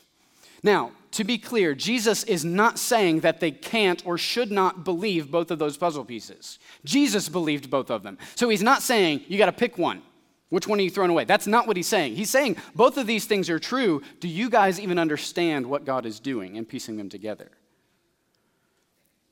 Now, 0.63 0.91
to 1.11 1.23
be 1.23 1.37
clear, 1.37 1.73
Jesus 1.73 2.23
is 2.23 2.45
not 2.45 2.77
saying 2.77 3.21
that 3.21 3.39
they 3.39 3.51
can't 3.51 4.05
or 4.05 4.17
should 4.17 4.51
not 4.51 4.83
believe 4.83 5.31
both 5.31 5.51
of 5.51 5.59
those 5.59 5.77
puzzle 5.77 6.05
pieces. 6.05 6.59
Jesus 6.85 7.29
believed 7.29 7.69
both 7.69 7.89
of 7.89 8.03
them. 8.03 8.17
So 8.35 8.49
he's 8.49 8.61
not 8.61 8.83
saying 8.83 9.23
you 9.27 9.37
got 9.37 9.47
to 9.47 9.51
pick 9.51 9.77
one. 9.77 10.01
Which 10.49 10.67
one 10.67 10.79
are 10.79 10.83
you 10.83 10.89
throwing 10.89 11.11
away? 11.11 11.25
That's 11.25 11.47
not 11.47 11.67
what 11.67 11.77
he's 11.77 11.87
saying. 11.87 12.15
He's 12.15 12.29
saying 12.29 12.57
both 12.75 12.97
of 12.97 13.05
these 13.05 13.25
things 13.25 13.49
are 13.49 13.59
true. 13.59 14.01
Do 14.19 14.27
you 14.27 14.49
guys 14.49 14.79
even 14.79 14.97
understand 14.97 15.65
what 15.67 15.85
God 15.85 16.05
is 16.05 16.19
doing 16.19 16.57
and 16.57 16.67
piecing 16.67 16.97
them 16.97 17.09
together? 17.09 17.51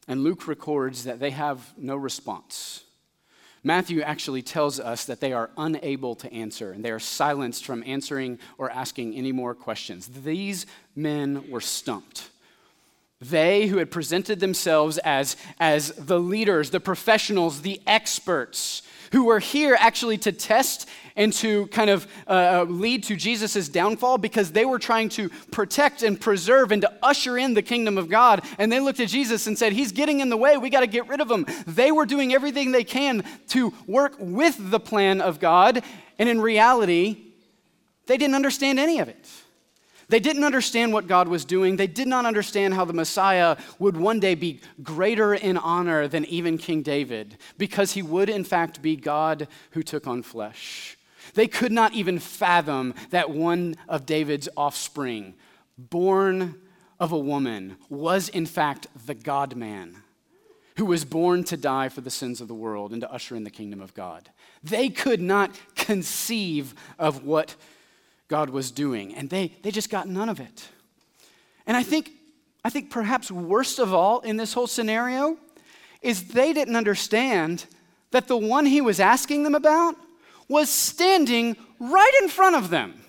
And 0.08 0.24
Luke 0.24 0.48
records 0.48 1.04
that 1.04 1.20
they 1.20 1.32
have 1.32 1.74
no 1.78 1.96
response. 1.96 2.84
Matthew 3.68 4.02
actually 4.02 4.42
tells 4.42 4.80
us 4.80 5.04
that 5.06 5.20
they 5.20 5.34
are 5.34 5.50
unable 5.58 6.16
to 6.16 6.32
answer 6.32 6.72
and 6.72 6.86
they 6.86 6.90
are 6.90 7.00
silenced 7.00 7.66
from 7.66 7.84
answering 7.86 8.40
or 8.58 8.72
asking 8.72 9.14
any 9.14 9.34
more 9.34 9.54
questions. 9.54 10.08
These 10.08 10.66
men 10.96 11.52
were 11.52 11.60
stumped. 11.60 12.30
They 13.20 13.68
who 13.68 13.78
had 13.78 13.92
presented 13.92 14.40
themselves 14.40 15.00
as, 15.00 15.36
as 15.60 15.92
the 15.92 16.18
leaders, 16.18 16.70
the 16.70 16.80
professionals, 16.80 17.62
the 17.62 17.82
experts, 17.86 18.84
who 19.12 19.26
were 19.26 19.40
here 19.40 19.76
actually 19.80 20.18
to 20.20 20.32
test 20.32 20.88
and 21.16 21.34
to 21.34 21.68
kind 21.68 21.90
of 21.90 22.08
uh, 22.28 22.32
uh 22.32 22.66
lead 22.70 23.04
to 23.04 23.16
Jesus' 23.16 23.68
downfall 23.70 24.18
because 24.18 24.52
they 24.52 24.66
were 24.66 24.80
trying 24.80 25.10
to 25.10 25.30
protect 25.52 26.04
and 26.04 26.20
preserve 26.20 26.72
and 26.72 26.82
to 26.84 26.94
usher 27.02 27.38
in 27.38 27.54
the 27.54 27.62
kingdom 27.62 27.98
of 27.98 28.10
God. 28.10 28.44
And 28.58 28.72
they 28.72 28.80
looked 28.80 29.00
at 29.00 29.10
Jesus 29.10 29.48
and 29.48 29.58
said, 29.58 29.74
He's 29.74 29.92
getting 29.92 30.20
in 30.20 30.30
the 30.30 30.38
way. 30.38 30.58
We 30.58 30.70
got 30.70 30.82
to 30.82 30.88
get 30.88 31.08
rid 31.08 31.22
of 31.22 31.30
him. 31.30 31.46
They 31.66 31.92
were 31.92 32.06
doing 32.06 32.34
everything 32.34 32.72
they 32.72 32.84
can 32.84 33.24
to 33.50 33.74
work 33.88 34.16
with 34.20 34.56
the 34.72 34.80
plan 34.80 35.22
of 35.22 35.40
God. 35.40 35.84
And 36.20 36.30
in 36.30 36.42
reality, 36.42 37.18
they 38.08 38.18
didn't 38.18 38.36
understand 38.36 38.80
any 38.80 39.00
of 39.00 39.10
it. 39.10 39.28
They 40.10 40.20
didn't 40.20 40.46
understand 40.46 40.94
what 40.94 41.08
God 41.08 41.28
was 41.28 41.44
doing. 41.44 41.76
They 41.76 41.88
did 41.88 42.08
not 42.08 42.26
understand 42.26 42.74
how 42.74 42.86
the 42.86 42.94
Messiah 42.94 43.58
would 43.78 43.98
one 43.98 44.20
day 44.20 44.36
be 44.36 44.62
greater 44.82 45.34
in 45.34 45.58
honor 45.58 46.08
than 46.08 46.24
even 46.26 46.58
King 46.58 46.82
David, 46.82 47.38
because 47.58 47.92
he 47.92 48.02
would, 48.02 48.30
in 48.30 48.46
fact, 48.46 48.82
be 48.82 48.96
God 48.96 49.48
who 49.72 49.84
took 49.84 50.08
on 50.08 50.24
flesh. 50.24 50.98
They 51.34 51.48
could 51.48 51.74
not 51.74 51.94
even 51.94 52.20
fathom 52.20 52.94
that 53.10 53.30
one 53.30 53.76
of 53.90 54.06
David's 54.06 54.48
offspring, 54.56 55.34
born 55.78 56.56
of 57.00 57.12
a 57.12 57.20
woman, 57.20 57.76
was 57.90 58.30
in 58.30 58.46
fact 58.46 58.88
the 59.06 59.14
God 59.14 59.56
man 59.58 60.04
who 60.78 60.86
was 60.86 61.04
born 61.04 61.44
to 61.44 61.58
die 61.58 61.90
for 61.90 62.02
the 62.02 62.10
sins 62.10 62.40
of 62.40 62.48
the 62.48 62.54
world 62.54 62.92
and 62.92 63.02
to 63.02 63.12
usher 63.12 63.36
in 63.36 63.44
the 63.44 63.50
kingdom 63.50 63.82
of 63.82 63.94
God. 63.94 64.30
They 64.64 64.90
could 64.90 65.22
not 65.22 65.52
conceive 65.76 66.76
of 66.98 67.26
what 67.26 67.56
God 68.28 68.50
was 68.50 68.72
doing, 68.72 69.16
and 69.16 69.30
they, 69.30 69.54
they 69.62 69.72
just 69.72 69.90
got 69.90 70.08
none 70.08 70.30
of 70.30 70.40
it. 70.40 70.68
And 71.66 71.78
I 71.78 71.84
think, 71.84 72.12
I 72.64 72.70
think 72.70 72.90
perhaps 72.90 73.32
worst 73.32 73.80
of 73.80 73.94
all 73.94 74.20
in 74.20 74.38
this 74.38 74.54
whole 74.54 74.68
scenario 74.68 75.38
is 76.02 76.30
they 76.30 76.54
didn't 76.54 76.76
understand 76.76 77.66
that 78.12 78.28
the 78.28 78.38
one 78.38 78.66
he 78.66 78.82
was 78.82 79.00
asking 79.00 79.44
them 79.44 79.56
about 79.56 79.96
was 80.48 80.70
standing 80.70 81.56
right 81.80 82.14
in 82.22 82.30
front 82.30 82.56
of 82.56 82.70
them. 82.70 83.02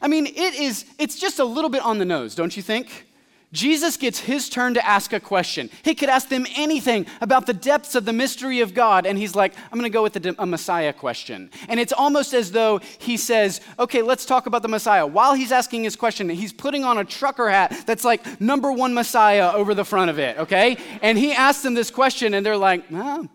I 0.00 0.08
mean, 0.08 0.26
it 0.26 0.54
is, 0.54 0.84
it's 0.98 1.18
just 1.18 1.38
a 1.38 1.44
little 1.44 1.70
bit 1.70 1.82
on 1.82 1.98
the 1.98 2.04
nose, 2.04 2.34
don't 2.34 2.56
you 2.56 2.62
think? 2.62 3.06
Jesus 3.54 3.96
gets 3.96 4.18
his 4.18 4.48
turn 4.48 4.74
to 4.74 4.84
ask 4.84 5.12
a 5.12 5.20
question. 5.20 5.70
He 5.82 5.94
could 5.94 6.08
ask 6.08 6.28
them 6.28 6.44
anything 6.56 7.06
about 7.20 7.46
the 7.46 7.54
depths 7.54 7.94
of 7.94 8.04
the 8.04 8.12
mystery 8.12 8.60
of 8.60 8.74
God, 8.74 9.06
and 9.06 9.16
he's 9.16 9.36
like, 9.36 9.54
I'm 9.56 9.78
going 9.78 9.90
to 9.90 9.94
go 9.94 10.02
with 10.02 10.16
a, 10.16 10.34
a, 10.40 10.44
Messiah 10.44 10.92
question. 10.92 11.50
And 11.68 11.78
it's 11.78 11.92
almost 11.92 12.34
as 12.34 12.50
though 12.50 12.80
he 12.98 13.16
says, 13.16 13.60
Okay, 13.78 14.02
let's 14.02 14.26
talk 14.26 14.46
about 14.46 14.62
the 14.62 14.68
Messiah. 14.68 15.06
While 15.06 15.34
he's 15.34 15.52
asking 15.52 15.84
his 15.84 15.94
question, 15.94 16.28
he's 16.28 16.52
putting 16.52 16.82
on 16.82 16.98
a 16.98 17.04
trucker 17.04 17.48
hat 17.48 17.84
that's 17.86 18.04
like 18.04 18.40
number 18.40 18.72
one 18.72 18.92
Messiah 18.92 19.52
over 19.52 19.72
the 19.72 19.84
front 19.84 20.10
of 20.10 20.18
it, 20.18 20.36
okay? 20.36 20.76
And 21.00 21.16
he 21.16 21.32
asks 21.32 21.62
them 21.62 21.74
this 21.74 21.92
question, 21.92 22.34
and 22.34 22.44
they're 22.44 22.56
like, 22.56 22.84
oh, 22.92 23.28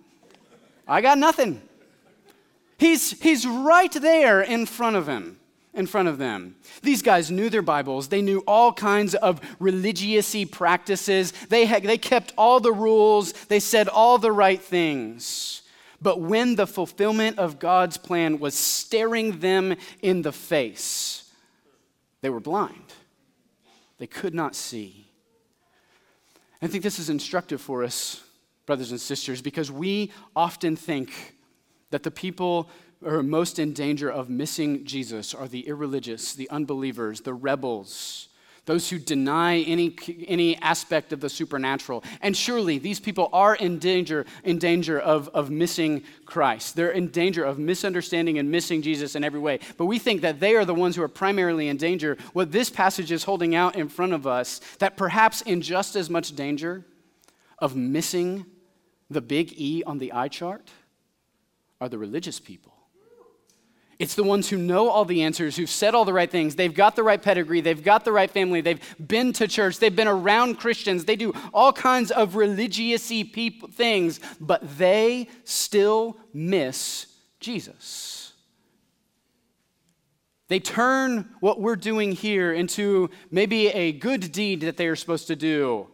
I 0.85 0.99
got 0.99 1.17
nothing. 1.17 1.61
He's, 2.77 3.17
he's 3.21 3.47
right 3.47 3.91
there 3.91 4.41
in 4.41 4.65
front 4.65 4.97
of 4.97 5.07
him 5.07 5.38
in 5.79 5.87
front 5.87 6.09
of 6.09 6.17
them. 6.17 6.55
These 6.83 7.01
guys 7.01 7.31
knew 7.31 7.49
their 7.49 7.61
Bibles. 7.61 8.09
They 8.09 8.21
knew 8.21 8.43
all 8.45 8.73
kinds 8.73 9.15
of 9.15 9.39
religious 9.59 10.35
practices. 10.51 11.31
They, 11.47 11.65
had, 11.65 11.83
they 11.83 11.97
kept 11.97 12.33
all 12.37 12.59
the 12.59 12.73
rules. 12.73 13.31
They 13.31 13.61
said 13.61 13.87
all 13.87 14.17
the 14.17 14.31
right 14.31 14.61
things. 14.61 15.61
But 16.01 16.19
when 16.19 16.55
the 16.55 16.67
fulfillment 16.67 17.39
of 17.39 17.59
God's 17.59 17.97
plan 17.97 18.39
was 18.39 18.55
staring 18.55 19.39
them 19.39 19.75
in 20.01 20.21
the 20.21 20.33
face, 20.33 21.31
they 22.21 22.29
were 22.29 22.41
blind. 22.41 22.93
They 23.97 24.07
could 24.07 24.33
not 24.33 24.55
see. 24.55 25.07
I 26.61 26.67
think 26.67 26.83
this 26.83 26.99
is 26.99 27.09
instructive 27.09 27.61
for 27.61 27.85
us, 27.85 28.21
brothers 28.65 28.91
and 28.91 28.99
sisters, 28.99 29.41
because 29.41 29.71
we 29.71 30.11
often 30.35 30.75
think 30.75 31.35
that 31.91 32.03
the 32.03 32.11
people 32.11 32.69
are 33.05 33.23
most 33.23 33.59
in 33.59 33.73
danger 33.73 34.09
of 34.09 34.29
missing 34.29 34.83
Jesus 34.85 35.33
are 35.33 35.47
the 35.47 35.67
irreligious, 35.67 36.33
the 36.33 36.49
unbelievers, 36.49 37.21
the 37.21 37.33
rebels, 37.33 38.27
those 38.65 38.89
who 38.89 38.99
deny 38.99 39.59
any, 39.61 39.95
any 40.27 40.57
aspect 40.57 41.11
of 41.13 41.21
the 41.21 41.29
supernatural. 41.29 42.03
And 42.21 42.35
surely 42.35 42.77
these 42.77 42.99
people 42.99 43.29
are 43.33 43.55
in 43.55 43.79
danger, 43.79 44.25
in 44.43 44.59
danger 44.59 44.99
of, 44.99 45.29
of 45.29 45.49
missing 45.49 46.03
Christ. 46.25 46.75
They're 46.75 46.91
in 46.91 47.07
danger 47.07 47.43
of 47.43 47.57
misunderstanding 47.57 48.37
and 48.37 48.51
missing 48.51 48.81
Jesus 48.81 49.15
in 49.15 49.23
every 49.23 49.39
way. 49.39 49.59
But 49.77 49.85
we 49.85 49.97
think 49.97 50.21
that 50.21 50.39
they 50.39 50.55
are 50.55 50.65
the 50.65 50.75
ones 50.75 50.95
who 50.95 51.01
are 51.01 51.07
primarily 51.07 51.69
in 51.69 51.77
danger. 51.77 52.17
What 52.33 52.51
this 52.51 52.69
passage 52.69 53.11
is 53.11 53.23
holding 53.23 53.55
out 53.55 53.75
in 53.75 53.89
front 53.89 54.13
of 54.13 54.27
us, 54.27 54.59
that 54.79 54.97
perhaps 54.97 55.41
in 55.41 55.61
just 55.61 55.95
as 55.95 56.09
much 56.09 56.35
danger 56.35 56.85
of 57.57 57.75
missing 57.75 58.45
the 59.09 59.21
big 59.21 59.53
E 59.59 59.83
on 59.83 59.97
the 59.97 60.11
eye 60.13 60.27
chart, 60.27 60.69
are 61.81 61.89
the 61.89 61.97
religious 61.97 62.39
people 62.39 62.78
it's 63.99 64.15
the 64.15 64.23
ones 64.23 64.47
who 64.47 64.57
know 64.57 64.89
all 64.89 65.03
the 65.03 65.23
answers, 65.23 65.57
who've 65.57 65.69
said 65.69 65.93
all 65.93 66.05
the 66.05 66.13
right 66.13 66.31
things. 66.31 66.55
They've 66.55 66.73
got 66.73 66.95
the 66.95 67.03
right 67.03 67.21
pedigree. 67.21 67.59
They've 67.59 67.83
got 67.83 68.05
the 68.05 68.13
right 68.13 68.31
family. 68.31 68.61
They've 68.61 68.79
been 69.05 69.33
to 69.33 69.47
church. 69.47 69.77
They've 69.77 69.93
been 69.93 70.07
around 70.07 70.55
Christians. 70.55 71.03
They 71.03 71.17
do 71.17 71.33
all 71.53 71.73
kinds 71.73 72.09
of 72.09 72.35
religious 72.37 73.09
things, 73.09 74.19
but 74.39 74.77
they 74.77 75.27
still 75.43 76.15
miss 76.33 77.07
Jesus. 77.41 78.31
They 80.47 80.61
turn 80.61 81.29
what 81.41 81.59
we're 81.59 81.75
doing 81.75 82.13
here 82.13 82.53
into 82.53 83.09
maybe 83.29 83.67
a 83.67 83.91
good 83.91 84.31
deed 84.31 84.61
that 84.61 84.77
they 84.77 84.87
are 84.87 84.95
supposed 84.95 85.27
to 85.27 85.35
do 85.35 85.89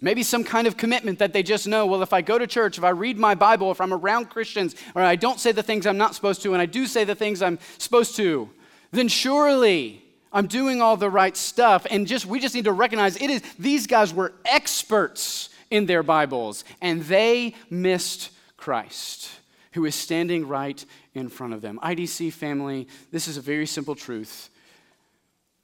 Maybe 0.00 0.22
some 0.22 0.44
kind 0.44 0.66
of 0.66 0.76
commitment 0.76 1.18
that 1.20 1.32
they 1.32 1.42
just 1.42 1.66
know, 1.66 1.86
well, 1.86 2.02
if 2.02 2.12
I 2.12 2.20
go 2.20 2.38
to 2.38 2.46
church, 2.46 2.78
if 2.78 2.84
I 2.84 2.90
read 2.90 3.16
my 3.16 3.34
Bible, 3.34 3.70
if 3.70 3.80
I'm 3.80 3.92
around 3.92 4.28
Christians, 4.28 4.74
or 4.94 5.02
I 5.02 5.16
don't 5.16 5.40
say 5.40 5.52
the 5.52 5.62
things 5.62 5.86
I'm 5.86 5.96
not 5.96 6.14
supposed 6.14 6.42
to, 6.42 6.52
and 6.52 6.60
I 6.60 6.66
do 6.66 6.86
say 6.86 7.04
the 7.04 7.14
things 7.14 7.40
I'm 7.40 7.58
supposed 7.78 8.16
to, 8.16 8.50
then 8.90 9.08
surely 9.08 10.02
I'm 10.32 10.48
doing 10.48 10.82
all 10.82 10.96
the 10.96 11.08
right 11.08 11.36
stuff. 11.36 11.86
And 11.90 12.06
just 12.06 12.26
we 12.26 12.40
just 12.40 12.54
need 12.54 12.64
to 12.64 12.72
recognize 12.72 13.16
it 13.16 13.30
is 13.30 13.42
these 13.58 13.86
guys 13.86 14.12
were 14.12 14.32
experts 14.44 15.48
in 15.70 15.86
their 15.86 16.02
Bibles, 16.02 16.64
and 16.80 17.02
they 17.02 17.54
missed 17.70 18.30
Christ, 18.56 19.30
who 19.72 19.84
is 19.84 19.94
standing 19.94 20.46
right 20.46 20.84
in 21.14 21.28
front 21.28 21.54
of 21.54 21.62
them. 21.62 21.78
IDC 21.82 22.32
family, 22.32 22.88
this 23.10 23.28
is 23.28 23.36
a 23.36 23.40
very 23.40 23.66
simple 23.66 23.94
truth, 23.94 24.50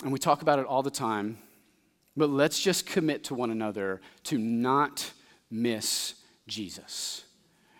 and 0.03 0.13
we 0.13 0.19
talk 0.19 0.43
about 0.43 0.59
it 0.59 0.67
all 0.67 0.83
the 0.83 0.91
time. 0.91 1.39
But 2.21 2.29
let's 2.29 2.61
just 2.61 2.85
commit 2.85 3.25
to 3.25 3.35
one 3.35 3.51
another 3.51 4.03
to 4.25 4.37
not 4.37 5.11
miss 5.51 6.17
Jesus. 6.47 7.25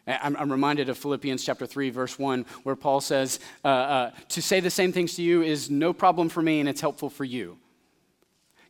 I'm, 0.07 0.51
reminded 0.51 0.89
of 0.89 0.97
Philippians 0.97 1.45
chapter 1.45 1.67
3, 1.67 1.91
verse 1.91 2.19
1, 2.19 2.47
where 2.63 2.75
Paul 2.75 3.03
says, 3.03 3.39
uh, 3.63 3.69
uh, 3.69 4.11
To 4.31 4.41
say 4.41 4.61
the 4.61 4.71
same 4.71 4.93
things 4.93 5.15
to 5.17 5.23
you 5.23 5.43
is 5.43 5.69
no 5.69 5.93
problem 5.93 6.31
for 6.31 6.41
me 6.41 6.59
and 6.59 6.71
it's 6.71 6.81
helpful 6.81 7.11
for 7.11 7.23
you. 7.23 7.59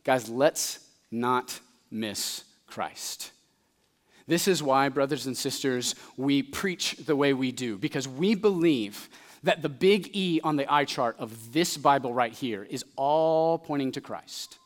Guys, 0.03 0.27
let's 0.27 0.85
not 1.09 1.57
miss 1.89 2.43
Christ. 2.67 3.31
This 4.27 4.49
is 4.49 4.61
why, 4.61 4.89
brothers 4.89 5.25
and 5.25 5.37
sisters, 5.37 5.95
we 6.17 6.43
preach 6.43 6.97
the 6.97 7.15
way 7.15 7.31
we 7.31 7.53
do, 7.53 7.77
because 7.77 8.09
we 8.09 8.35
believe 8.35 9.07
that 9.43 9.61
the 9.61 9.69
big 9.69 10.09
E 10.13 10.41
on 10.43 10.57
the 10.57 10.71
eye 10.71 10.83
chart 10.83 11.15
of 11.17 11.53
this 11.53 11.77
Bible 11.77 12.13
right 12.13 12.33
here 12.33 12.67
is 12.69 12.83
all 12.97 13.57
pointing 13.57 13.93
to 13.93 14.01
Christ. 14.01 14.57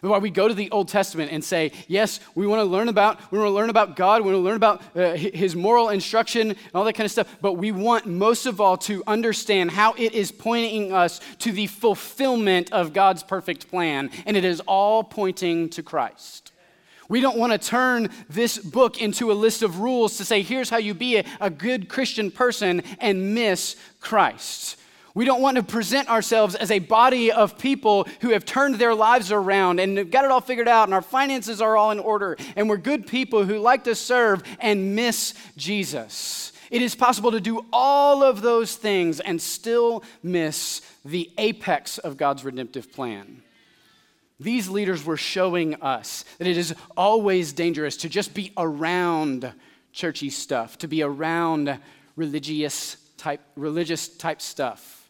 Why 0.00 0.18
we 0.18 0.30
go 0.30 0.48
to 0.48 0.54
the 0.54 0.70
Old 0.70 0.88
Testament 0.88 1.32
and 1.32 1.42
say, 1.42 1.72
yes, 1.88 2.20
we 2.34 2.46
want 2.46 2.60
to 2.60 2.64
learn 2.64 2.88
about, 2.88 3.20
we 3.32 3.38
want 3.38 3.48
to 3.48 3.54
learn 3.54 3.70
about 3.70 3.96
God, 3.96 4.22
we 4.22 4.32
want 4.32 4.42
to 4.42 4.44
learn 4.44 4.56
about 4.56 4.82
uh, 4.96 5.14
His 5.14 5.56
moral 5.56 5.88
instruction 5.88 6.50
and 6.50 6.58
all 6.74 6.84
that 6.84 6.94
kind 6.94 7.04
of 7.04 7.10
stuff. 7.10 7.36
But 7.40 7.54
we 7.54 7.72
want 7.72 8.06
most 8.06 8.46
of 8.46 8.60
all 8.60 8.76
to 8.78 9.02
understand 9.06 9.70
how 9.70 9.94
it 9.94 10.12
is 10.12 10.32
pointing 10.32 10.92
us 10.92 11.20
to 11.40 11.52
the 11.52 11.66
fulfillment 11.66 12.72
of 12.72 12.92
God's 12.92 13.22
perfect 13.22 13.68
plan, 13.70 14.10
and 14.26 14.36
it 14.36 14.44
is 14.44 14.60
all 14.60 15.04
pointing 15.04 15.70
to 15.70 15.82
Christ. 15.82 16.52
We 17.08 17.20
don't 17.20 17.36
want 17.36 17.52
to 17.52 17.58
turn 17.58 18.08
this 18.30 18.56
book 18.58 19.00
into 19.00 19.30
a 19.30 19.34
list 19.34 19.62
of 19.62 19.80
rules 19.80 20.16
to 20.16 20.24
say, 20.24 20.42
here's 20.42 20.70
how 20.70 20.78
you 20.78 20.94
be 20.94 21.18
a, 21.18 21.24
a 21.40 21.50
good 21.50 21.88
Christian 21.88 22.30
person 22.30 22.82
and 22.98 23.34
miss 23.34 23.76
Christ. 24.00 24.76
We 25.14 25.24
don't 25.24 25.40
want 25.40 25.56
to 25.58 25.62
present 25.62 26.08
ourselves 26.08 26.56
as 26.56 26.72
a 26.72 26.80
body 26.80 27.30
of 27.30 27.56
people 27.56 28.08
who 28.20 28.30
have 28.30 28.44
turned 28.44 28.74
their 28.76 28.96
lives 28.96 29.30
around 29.30 29.78
and 29.78 29.96
have 29.96 30.10
got 30.10 30.24
it 30.24 30.32
all 30.32 30.40
figured 30.40 30.66
out 30.66 30.88
and 30.88 30.94
our 30.94 31.02
finances 31.02 31.60
are 31.60 31.76
all 31.76 31.92
in 31.92 32.00
order 32.00 32.36
and 32.56 32.68
we're 32.68 32.78
good 32.78 33.06
people 33.06 33.44
who 33.44 33.58
like 33.58 33.84
to 33.84 33.94
serve 33.94 34.42
and 34.58 34.96
miss 34.96 35.34
Jesus. 35.56 36.52
It 36.68 36.82
is 36.82 36.96
possible 36.96 37.30
to 37.30 37.40
do 37.40 37.64
all 37.72 38.24
of 38.24 38.42
those 38.42 38.74
things 38.74 39.20
and 39.20 39.40
still 39.40 40.02
miss 40.24 40.80
the 41.04 41.30
apex 41.38 41.98
of 41.98 42.16
God's 42.16 42.44
redemptive 42.44 42.92
plan. 42.92 43.40
These 44.40 44.68
leaders 44.68 45.04
were 45.04 45.16
showing 45.16 45.76
us 45.76 46.24
that 46.38 46.48
it 46.48 46.58
is 46.58 46.74
always 46.96 47.52
dangerous 47.52 47.98
to 47.98 48.08
just 48.08 48.34
be 48.34 48.52
around 48.56 49.52
churchy 49.92 50.30
stuff, 50.30 50.76
to 50.78 50.88
be 50.88 51.04
around 51.04 51.78
religious 52.16 52.96
type, 53.16 53.40
religious 53.54 54.08
type 54.08 54.42
stuff 54.42 55.03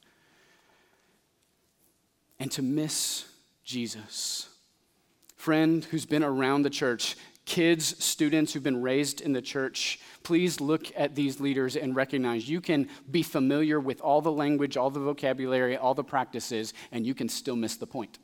and 2.38 2.50
to 2.52 2.62
miss 2.62 3.26
Jesus. 3.64 4.48
Friend 5.36 5.84
who's 5.84 6.06
been 6.06 6.24
around 6.24 6.62
the 6.62 6.70
church, 6.70 7.16
kids, 7.44 8.02
students 8.02 8.52
who've 8.52 8.62
been 8.62 8.82
raised 8.82 9.20
in 9.20 9.32
the 9.32 9.42
church, 9.42 10.00
please 10.22 10.60
look 10.60 10.86
at 10.96 11.14
these 11.14 11.40
leaders 11.40 11.76
and 11.76 11.94
recognize 11.94 12.48
you 12.48 12.60
can 12.60 12.88
be 13.10 13.22
familiar 13.22 13.78
with 13.78 14.00
all 14.00 14.20
the 14.20 14.32
language, 14.32 14.76
all 14.76 14.90
the 14.90 15.00
vocabulary, 15.00 15.76
all 15.76 15.94
the 15.94 16.04
practices, 16.04 16.72
and 16.92 17.06
you 17.06 17.14
can 17.14 17.28
still 17.28 17.56
miss 17.56 17.76
the 17.76 17.86
point. 17.86 18.18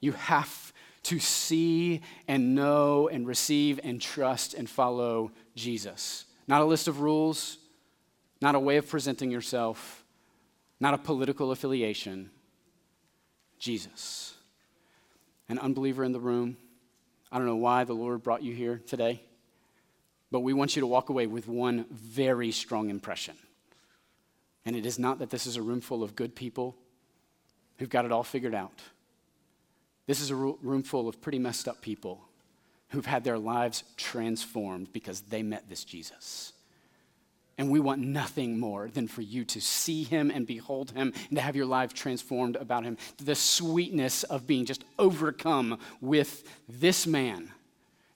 You 0.00 0.12
have 0.12 0.72
to 1.04 1.18
see 1.18 2.00
and 2.26 2.54
know 2.54 3.08
and 3.08 3.26
receive 3.26 3.78
and 3.84 4.00
trust 4.00 4.54
and 4.54 4.68
follow 4.68 5.30
Jesus. 5.54 6.24
Not 6.48 6.62
a 6.62 6.64
list 6.64 6.88
of 6.88 7.00
rules, 7.00 7.58
not 8.40 8.54
a 8.54 8.60
way 8.60 8.76
of 8.76 8.88
presenting 8.88 9.30
yourself, 9.30 10.04
not 10.80 10.94
a 10.94 10.98
political 10.98 11.52
affiliation, 11.52 12.30
Jesus. 13.58 14.34
An 15.48 15.58
unbeliever 15.58 16.04
in 16.04 16.12
the 16.12 16.20
room, 16.20 16.56
I 17.30 17.38
don't 17.38 17.46
know 17.46 17.56
why 17.56 17.84
the 17.84 17.94
Lord 17.94 18.22
brought 18.22 18.42
you 18.42 18.52
here 18.52 18.80
today, 18.86 19.22
but 20.30 20.40
we 20.40 20.52
want 20.52 20.76
you 20.76 20.80
to 20.80 20.86
walk 20.86 21.08
away 21.08 21.26
with 21.26 21.48
one 21.48 21.86
very 21.90 22.50
strong 22.50 22.90
impression. 22.90 23.36
And 24.64 24.74
it 24.74 24.84
is 24.84 24.98
not 24.98 25.20
that 25.20 25.30
this 25.30 25.46
is 25.46 25.56
a 25.56 25.62
room 25.62 25.80
full 25.80 26.02
of 26.02 26.16
good 26.16 26.34
people 26.34 26.76
who've 27.78 27.88
got 27.88 28.04
it 28.04 28.12
all 28.12 28.24
figured 28.24 28.54
out. 28.54 28.82
This 30.06 30.20
is 30.20 30.30
a 30.30 30.34
room 30.34 30.82
full 30.82 31.08
of 31.08 31.20
pretty 31.20 31.38
messed 31.38 31.68
up 31.68 31.80
people 31.80 32.20
who've 32.90 33.06
had 33.06 33.24
their 33.24 33.38
lives 33.38 33.84
transformed 33.96 34.92
because 34.92 35.20
they 35.22 35.42
met 35.42 35.68
this 35.68 35.84
Jesus. 35.84 36.52
And 37.58 37.70
we 37.70 37.80
want 37.80 38.02
nothing 38.02 38.58
more 38.58 38.88
than 38.88 39.08
for 39.08 39.22
you 39.22 39.44
to 39.46 39.60
see 39.62 40.02
him 40.02 40.30
and 40.30 40.46
behold 40.46 40.90
him 40.90 41.14
and 41.30 41.36
to 41.36 41.42
have 41.42 41.56
your 41.56 41.64
life 41.64 41.94
transformed 41.94 42.56
about 42.56 42.84
him. 42.84 42.98
The 43.16 43.34
sweetness 43.34 44.24
of 44.24 44.46
being 44.46 44.66
just 44.66 44.84
overcome 44.98 45.78
with 46.02 46.44
this 46.68 47.06
man, 47.06 47.50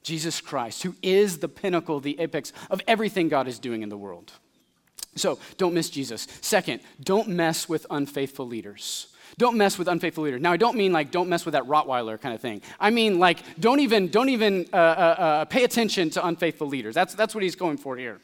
Jesus 0.02 0.42
Christ, 0.42 0.82
who 0.82 0.94
is 1.02 1.38
the 1.38 1.48
pinnacle, 1.48 2.00
the 2.00 2.20
apex 2.20 2.52
of 2.70 2.82
everything 2.86 3.30
God 3.30 3.48
is 3.48 3.58
doing 3.58 3.82
in 3.82 3.88
the 3.88 3.96
world. 3.96 4.32
So 5.16 5.38
don't 5.56 5.74
miss 5.74 5.88
Jesus. 5.88 6.28
Second, 6.42 6.80
don't 7.02 7.28
mess 7.28 7.68
with 7.68 7.86
unfaithful 7.90 8.46
leaders. 8.46 9.08
Don't 9.38 9.56
mess 9.56 9.78
with 9.78 9.88
unfaithful 9.88 10.24
leaders. 10.24 10.40
Now, 10.40 10.52
I 10.52 10.56
don't 10.56 10.76
mean 10.76 10.92
like 10.92 11.10
don't 11.10 11.28
mess 11.28 11.44
with 11.44 11.52
that 11.52 11.64
Rottweiler 11.64 12.20
kind 12.20 12.34
of 12.34 12.40
thing. 12.40 12.60
I 12.78 12.90
mean 12.90 13.18
like 13.18 13.38
don't 13.58 13.80
even 13.80 14.08
don't 14.08 14.28
even 14.28 14.66
uh, 14.72 14.76
uh, 14.76 14.80
uh, 14.80 15.44
pay 15.46 15.64
attention 15.64 16.10
to 16.10 16.26
unfaithful 16.26 16.66
leaders. 16.66 16.94
That's 16.94 17.14
that's 17.14 17.34
what 17.34 17.42
he's 17.42 17.56
going 17.56 17.78
for 17.78 17.96
here. 17.96 18.20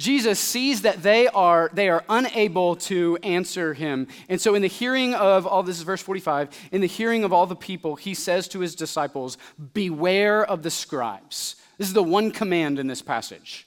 Jesus 0.00 0.40
sees 0.40 0.80
that 0.82 1.02
they 1.02 1.28
are, 1.28 1.70
they 1.74 1.90
are 1.90 2.02
unable 2.08 2.74
to 2.76 3.18
answer 3.22 3.74
him. 3.74 4.08
And 4.30 4.40
so, 4.40 4.54
in 4.54 4.62
the 4.62 4.68
hearing 4.68 5.14
of 5.14 5.46
all 5.46 5.62
this 5.62 5.76
is 5.76 5.82
verse 5.82 6.00
45, 6.00 6.48
in 6.72 6.80
the 6.80 6.86
hearing 6.86 7.22
of 7.22 7.34
all 7.34 7.44
the 7.44 7.54
people, 7.54 7.96
he 7.96 8.14
says 8.14 8.48
to 8.48 8.60
his 8.60 8.74
disciples, 8.74 9.36
Beware 9.74 10.42
of 10.42 10.62
the 10.62 10.70
scribes. 10.70 11.56
This 11.76 11.86
is 11.86 11.92
the 11.92 12.02
one 12.02 12.30
command 12.30 12.78
in 12.78 12.86
this 12.86 13.02
passage. 13.02 13.66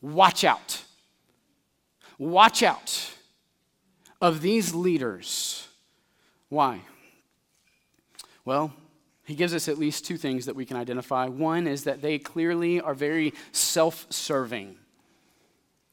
Watch 0.00 0.44
out. 0.44 0.84
Watch 2.16 2.62
out 2.62 3.10
of 4.20 4.40
these 4.40 4.76
leaders. 4.76 5.66
Why? 6.48 6.82
Well, 8.44 8.72
he 9.24 9.34
gives 9.34 9.52
us 9.52 9.66
at 9.66 9.78
least 9.78 10.04
two 10.04 10.16
things 10.16 10.46
that 10.46 10.54
we 10.54 10.64
can 10.64 10.76
identify. 10.76 11.26
One 11.26 11.66
is 11.66 11.82
that 11.84 12.02
they 12.02 12.20
clearly 12.20 12.80
are 12.80 12.94
very 12.94 13.34
self 13.50 14.06
serving. 14.10 14.76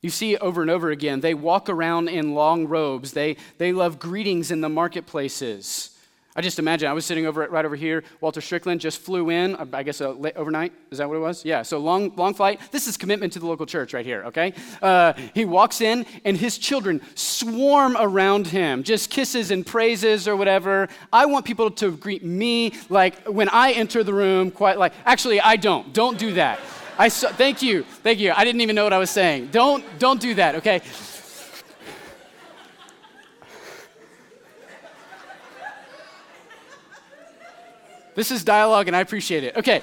You 0.01 0.09
see 0.09 0.37
over 0.37 0.61
and 0.61 0.71
over 0.71 0.91
again, 0.91 1.19
they 1.19 1.33
walk 1.33 1.69
around 1.69 2.07
in 2.07 2.33
long 2.33 2.67
robes. 2.67 3.11
They, 3.11 3.35
they 3.57 3.73
love 3.73 3.99
greetings 3.99 4.49
in 4.49 4.61
the 4.61 4.69
marketplaces. 4.69 5.95
I 6.35 6.41
just 6.41 6.57
imagine, 6.57 6.87
I 6.87 6.93
was 6.93 7.05
sitting 7.05 7.25
over 7.25 7.45
right 7.49 7.65
over 7.65 7.75
here. 7.75 8.05
Walter 8.21 8.39
Strickland 8.39 8.79
just 8.79 8.99
flew 9.01 9.29
in, 9.29 9.57
I 9.73 9.83
guess 9.83 9.99
uh, 9.99 10.13
overnight. 10.37 10.71
Is 10.89 10.99
that 10.99 11.09
what 11.09 11.15
it 11.15 11.19
was? 11.19 11.43
Yeah, 11.43 11.63
so 11.63 11.79
long, 11.79 12.15
long 12.15 12.33
flight. 12.33 12.61
This 12.71 12.87
is 12.87 12.95
commitment 12.95 13.33
to 13.33 13.39
the 13.39 13.45
local 13.45 13.65
church 13.65 13.93
right 13.93 14.05
here, 14.05 14.23
okay? 14.25 14.53
Uh, 14.81 15.13
he 15.33 15.43
walks 15.43 15.81
in, 15.81 16.05
and 16.23 16.37
his 16.37 16.57
children 16.57 17.01
swarm 17.15 17.97
around 17.99 18.47
him, 18.47 18.83
just 18.83 19.09
kisses 19.09 19.51
and 19.51 19.65
praises 19.65 20.29
or 20.29 20.37
whatever. 20.37 20.87
I 21.11 21.25
want 21.25 21.43
people 21.43 21.71
to 21.71 21.91
greet 21.91 22.23
me 22.23 22.73
like 22.87 23.27
when 23.27 23.49
I 23.49 23.73
enter 23.73 24.01
the 24.03 24.13
room, 24.13 24.49
quite 24.49 24.77
like, 24.77 24.93
actually, 25.05 25.41
I 25.41 25.57
don't. 25.57 25.93
Don't 25.93 26.17
do 26.17 26.33
that. 26.33 26.61
I 27.01 27.07
thank 27.07 27.61
you, 27.61 27.83
thank 28.03 28.19
you. 28.19 28.33
I 28.35 28.43
didn't 28.43 28.59
even 28.59 28.75
know 28.75 28.83
what 28.83 28.91
I 28.91 28.97
was 28.97 29.09
saying. 29.09 29.47
Don't, 29.53 29.85
don't 29.99 30.19
do 30.19 30.33
that, 30.33 30.55
okay? 30.55 30.81
This 38.15 38.31
is 38.31 38.43
dialogue, 38.43 38.87
and 38.87 38.97
I 38.97 38.99
appreciate 38.99 39.45
it. 39.45 39.55
Okay. 39.55 39.81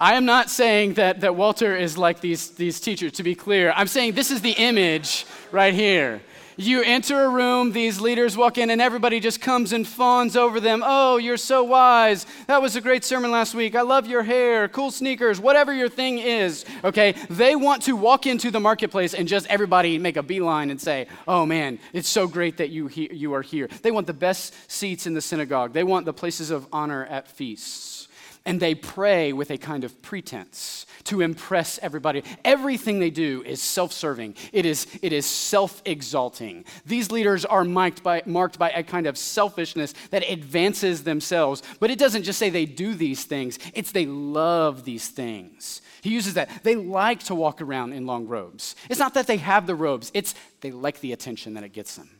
I 0.00 0.14
am 0.14 0.24
not 0.24 0.48
saying 0.48 0.94
that, 0.94 1.20
that 1.20 1.36
Walter 1.36 1.76
is 1.76 1.98
like 1.98 2.20
these, 2.20 2.52
these 2.52 2.80
teachers, 2.80 3.12
to 3.12 3.22
be 3.22 3.34
clear. 3.34 3.74
I'm 3.76 3.88
saying 3.88 4.14
this 4.14 4.30
is 4.30 4.40
the 4.40 4.52
image 4.52 5.26
right 5.52 5.74
here. 5.74 6.22
You 6.56 6.82
enter 6.82 7.24
a 7.24 7.28
room, 7.28 7.72
these 7.72 8.00
leaders 8.00 8.36
walk 8.36 8.58
in, 8.58 8.70
and 8.70 8.80
everybody 8.80 9.18
just 9.18 9.40
comes 9.40 9.72
and 9.72 9.86
fawns 9.86 10.36
over 10.36 10.60
them. 10.60 10.82
Oh, 10.84 11.16
you're 11.16 11.36
so 11.36 11.64
wise. 11.64 12.26
That 12.46 12.62
was 12.62 12.76
a 12.76 12.80
great 12.80 13.04
sermon 13.04 13.30
last 13.30 13.54
week. 13.54 13.74
I 13.74 13.82
love 13.82 14.06
your 14.06 14.22
hair, 14.22 14.68
cool 14.68 14.90
sneakers, 14.90 15.40
whatever 15.40 15.72
your 15.72 15.88
thing 15.88 16.18
is. 16.18 16.64
Okay? 16.84 17.12
They 17.28 17.56
want 17.56 17.82
to 17.84 17.96
walk 17.96 18.26
into 18.26 18.50
the 18.50 18.60
marketplace 18.60 19.14
and 19.14 19.26
just 19.26 19.46
everybody 19.48 19.98
make 19.98 20.16
a 20.16 20.22
beeline 20.22 20.70
and 20.70 20.80
say, 20.80 21.08
Oh 21.26 21.44
man, 21.44 21.78
it's 21.92 22.08
so 22.08 22.26
great 22.26 22.58
that 22.58 22.70
you, 22.70 22.86
he- 22.86 23.12
you 23.12 23.34
are 23.34 23.42
here. 23.42 23.68
They 23.82 23.90
want 23.90 24.06
the 24.06 24.14
best 24.14 24.54
seats 24.70 25.06
in 25.06 25.14
the 25.14 25.20
synagogue, 25.20 25.72
they 25.72 25.84
want 25.84 26.06
the 26.06 26.12
places 26.12 26.50
of 26.50 26.66
honor 26.72 27.04
at 27.06 27.28
feasts 27.28 28.08
and 28.46 28.60
they 28.60 28.74
pray 28.74 29.32
with 29.32 29.50
a 29.50 29.56
kind 29.56 29.84
of 29.84 30.02
pretense 30.02 30.86
to 31.04 31.20
impress 31.20 31.78
everybody. 31.82 32.22
Everything 32.44 32.98
they 32.98 33.10
do 33.10 33.42
is 33.44 33.60
self 33.62 33.92
serving, 33.92 34.34
it 34.52 34.66
is, 34.66 34.86
it 35.02 35.12
is 35.12 35.26
self 35.26 35.82
exalting. 35.84 36.64
These 36.86 37.10
leaders 37.10 37.44
are 37.44 37.64
marked 37.64 38.02
by, 38.02 38.22
marked 38.26 38.58
by 38.58 38.70
a 38.70 38.82
kind 38.82 39.06
of 39.06 39.18
selfishness 39.18 39.94
that 40.10 40.28
advances 40.28 41.04
themselves. 41.04 41.62
But 41.80 41.90
it 41.90 41.98
doesn't 41.98 42.22
just 42.22 42.38
say 42.38 42.50
they 42.50 42.66
do 42.66 42.94
these 42.94 43.24
things, 43.24 43.58
it's 43.74 43.92
they 43.92 44.06
love 44.06 44.84
these 44.84 45.08
things. 45.08 45.82
He 46.02 46.10
uses 46.10 46.34
that. 46.34 46.50
They 46.62 46.76
like 46.76 47.22
to 47.24 47.34
walk 47.34 47.62
around 47.62 47.94
in 47.94 48.06
long 48.06 48.26
robes. 48.26 48.76
It's 48.90 49.00
not 49.00 49.14
that 49.14 49.26
they 49.26 49.38
have 49.38 49.66
the 49.66 49.74
robes, 49.74 50.10
it's 50.14 50.34
they 50.60 50.70
like 50.70 51.00
the 51.00 51.12
attention 51.12 51.54
that 51.54 51.64
it 51.64 51.72
gets 51.72 51.96
them. 51.96 52.10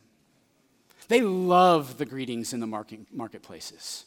They 1.07 1.21
love 1.21 1.97
the 1.97 2.05
greetings 2.05 2.53
in 2.53 2.59
the 2.59 2.67
market, 2.67 2.99
marketplaces. 3.11 4.05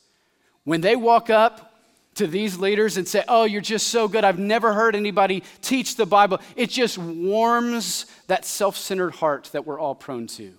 When 0.64 0.80
they 0.80 0.96
walk 0.96 1.30
up, 1.30 1.77
to 2.18 2.26
these 2.26 2.58
leaders 2.58 2.96
and 2.96 3.08
say, 3.08 3.24
Oh, 3.26 3.44
you're 3.44 3.60
just 3.60 3.88
so 3.88 4.06
good. 4.06 4.24
I've 4.24 4.38
never 4.38 4.72
heard 4.72 4.94
anybody 4.94 5.42
teach 5.62 5.96
the 5.96 6.06
Bible. 6.06 6.40
It 6.54 6.70
just 6.70 6.98
warms 6.98 8.06
that 8.26 8.44
self 8.44 8.76
centered 8.76 9.14
heart 9.14 9.50
that 9.52 9.66
we're 9.66 9.80
all 9.80 9.94
prone 9.94 10.26
to. 10.28 10.52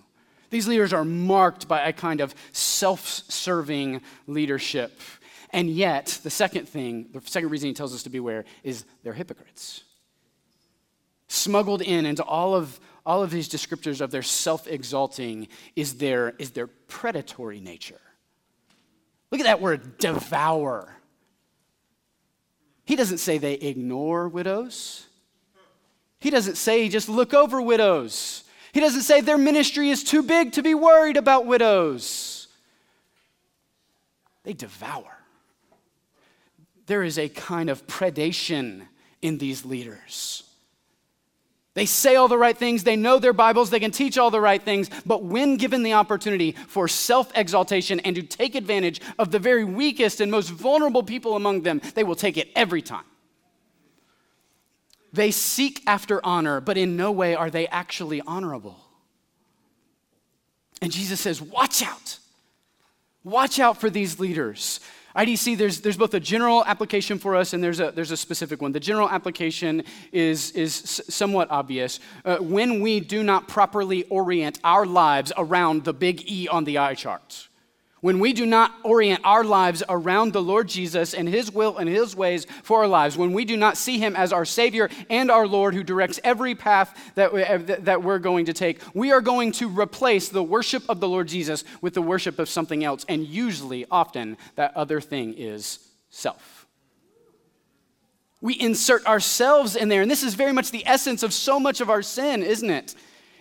These 0.50 0.66
leaders 0.66 0.92
are 0.92 1.04
marked 1.04 1.68
by 1.68 1.80
a 1.82 1.92
kind 1.92 2.20
of 2.20 2.34
self 2.52 3.06
serving 3.06 4.02
leadership. 4.26 5.00
And 5.52 5.68
yet, 5.68 6.20
the 6.22 6.30
second 6.30 6.68
thing, 6.68 7.08
the 7.12 7.20
second 7.24 7.50
reason 7.50 7.68
he 7.68 7.74
tells 7.74 7.94
us 7.94 8.04
to 8.04 8.10
beware 8.10 8.44
is 8.62 8.84
they're 9.02 9.12
hypocrites. 9.12 9.82
Smuggled 11.28 11.82
in 11.82 12.06
into 12.06 12.24
all 12.24 12.54
of, 12.54 12.80
all 13.06 13.22
of 13.22 13.30
these 13.30 13.48
descriptors 13.48 14.00
of 14.00 14.10
their 14.10 14.22
self 14.22 14.66
exalting 14.66 15.48
is 15.76 15.94
their, 15.94 16.30
is 16.38 16.50
their 16.50 16.66
predatory 16.66 17.60
nature. 17.60 18.00
Look 19.30 19.40
at 19.40 19.44
that 19.44 19.60
word, 19.60 19.98
devour. 19.98 20.96
He 22.90 22.96
doesn't 22.96 23.18
say 23.18 23.38
they 23.38 23.54
ignore 23.54 24.28
widows. 24.28 25.06
He 26.18 26.28
doesn't 26.28 26.56
say 26.56 26.88
just 26.88 27.08
look 27.08 27.32
over 27.32 27.62
widows. 27.62 28.42
He 28.72 28.80
doesn't 28.80 29.02
say 29.02 29.20
their 29.20 29.38
ministry 29.38 29.90
is 29.90 30.02
too 30.02 30.24
big 30.24 30.50
to 30.54 30.62
be 30.64 30.74
worried 30.74 31.16
about 31.16 31.46
widows. 31.46 32.48
They 34.42 34.54
devour. 34.54 35.18
There 36.86 37.04
is 37.04 37.16
a 37.16 37.28
kind 37.28 37.70
of 37.70 37.86
predation 37.86 38.88
in 39.22 39.38
these 39.38 39.64
leaders. 39.64 40.42
They 41.80 41.86
say 41.86 42.14
all 42.14 42.28
the 42.28 42.36
right 42.36 42.58
things, 42.58 42.84
they 42.84 42.94
know 42.94 43.18
their 43.18 43.32
Bibles, 43.32 43.70
they 43.70 43.80
can 43.80 43.90
teach 43.90 44.18
all 44.18 44.30
the 44.30 44.38
right 44.38 44.62
things, 44.62 44.90
but 45.06 45.24
when 45.24 45.56
given 45.56 45.82
the 45.82 45.94
opportunity 45.94 46.52
for 46.52 46.88
self 46.88 47.32
exaltation 47.34 48.00
and 48.00 48.14
to 48.16 48.22
take 48.22 48.54
advantage 48.54 49.00
of 49.18 49.30
the 49.30 49.38
very 49.38 49.64
weakest 49.64 50.20
and 50.20 50.30
most 50.30 50.50
vulnerable 50.50 51.02
people 51.02 51.36
among 51.36 51.62
them, 51.62 51.80
they 51.94 52.04
will 52.04 52.16
take 52.16 52.36
it 52.36 52.50
every 52.54 52.82
time. 52.82 53.06
They 55.14 55.30
seek 55.30 55.82
after 55.86 56.20
honor, 56.22 56.60
but 56.60 56.76
in 56.76 56.98
no 56.98 57.12
way 57.12 57.34
are 57.34 57.48
they 57.48 57.66
actually 57.68 58.20
honorable. 58.26 58.76
And 60.82 60.92
Jesus 60.92 61.18
says, 61.18 61.40
Watch 61.40 61.82
out. 61.82 62.18
Watch 63.24 63.58
out 63.58 63.80
for 63.80 63.88
these 63.88 64.20
leaders. 64.20 64.80
IDC, 65.16 65.58
there's, 65.58 65.80
there's 65.80 65.96
both 65.96 66.14
a 66.14 66.20
general 66.20 66.64
application 66.64 67.18
for 67.18 67.34
us 67.36 67.52
and 67.52 67.62
there's 67.62 67.80
a, 67.80 67.90
there's 67.90 68.12
a 68.12 68.16
specific 68.16 68.62
one. 68.62 68.72
The 68.72 68.80
general 68.80 69.08
application 69.08 69.82
is, 70.12 70.52
is 70.52 71.02
somewhat 71.08 71.50
obvious. 71.50 72.00
Uh, 72.24 72.36
when 72.38 72.80
we 72.80 73.00
do 73.00 73.22
not 73.22 73.48
properly 73.48 74.04
orient 74.04 74.60
our 74.62 74.86
lives 74.86 75.32
around 75.36 75.84
the 75.84 75.92
big 75.92 76.30
E 76.30 76.48
on 76.48 76.64
the 76.64 76.78
eye 76.78 76.94
chart, 76.94 77.48
when 78.00 78.18
we 78.18 78.32
do 78.32 78.46
not 78.46 78.72
orient 78.82 79.20
our 79.24 79.44
lives 79.44 79.82
around 79.88 80.32
the 80.32 80.42
Lord 80.42 80.68
Jesus 80.68 81.12
and 81.12 81.28
His 81.28 81.52
will 81.52 81.76
and 81.76 81.88
His 81.88 82.16
ways 82.16 82.46
for 82.62 82.80
our 82.80 82.88
lives, 82.88 83.16
when 83.16 83.32
we 83.32 83.44
do 83.44 83.56
not 83.56 83.76
see 83.76 83.98
Him 83.98 84.16
as 84.16 84.32
our 84.32 84.44
Savior 84.44 84.88
and 85.10 85.30
our 85.30 85.46
Lord 85.46 85.74
who 85.74 85.82
directs 85.82 86.18
every 86.24 86.54
path 86.54 87.12
that, 87.14 87.32
we, 87.32 87.42
that 87.42 88.02
we're 88.02 88.18
going 88.18 88.46
to 88.46 88.52
take, 88.52 88.80
we 88.94 89.12
are 89.12 89.20
going 89.20 89.52
to 89.52 89.68
replace 89.68 90.28
the 90.28 90.42
worship 90.42 90.82
of 90.88 91.00
the 91.00 91.08
Lord 91.08 91.28
Jesus 91.28 91.64
with 91.80 91.94
the 91.94 92.02
worship 92.02 92.38
of 92.38 92.48
something 92.48 92.84
else. 92.84 93.04
And 93.08 93.26
usually, 93.26 93.86
often, 93.90 94.36
that 94.56 94.76
other 94.76 95.00
thing 95.00 95.34
is 95.34 95.86
self. 96.08 96.66
We 98.40 98.58
insert 98.58 99.04
ourselves 99.06 99.76
in 99.76 99.90
there. 99.90 100.00
And 100.00 100.10
this 100.10 100.22
is 100.22 100.34
very 100.34 100.52
much 100.52 100.70
the 100.70 100.86
essence 100.86 101.22
of 101.22 101.34
so 101.34 101.60
much 101.60 101.82
of 101.82 101.90
our 101.90 102.00
sin, 102.00 102.42
isn't 102.42 102.70
it? 102.70 102.94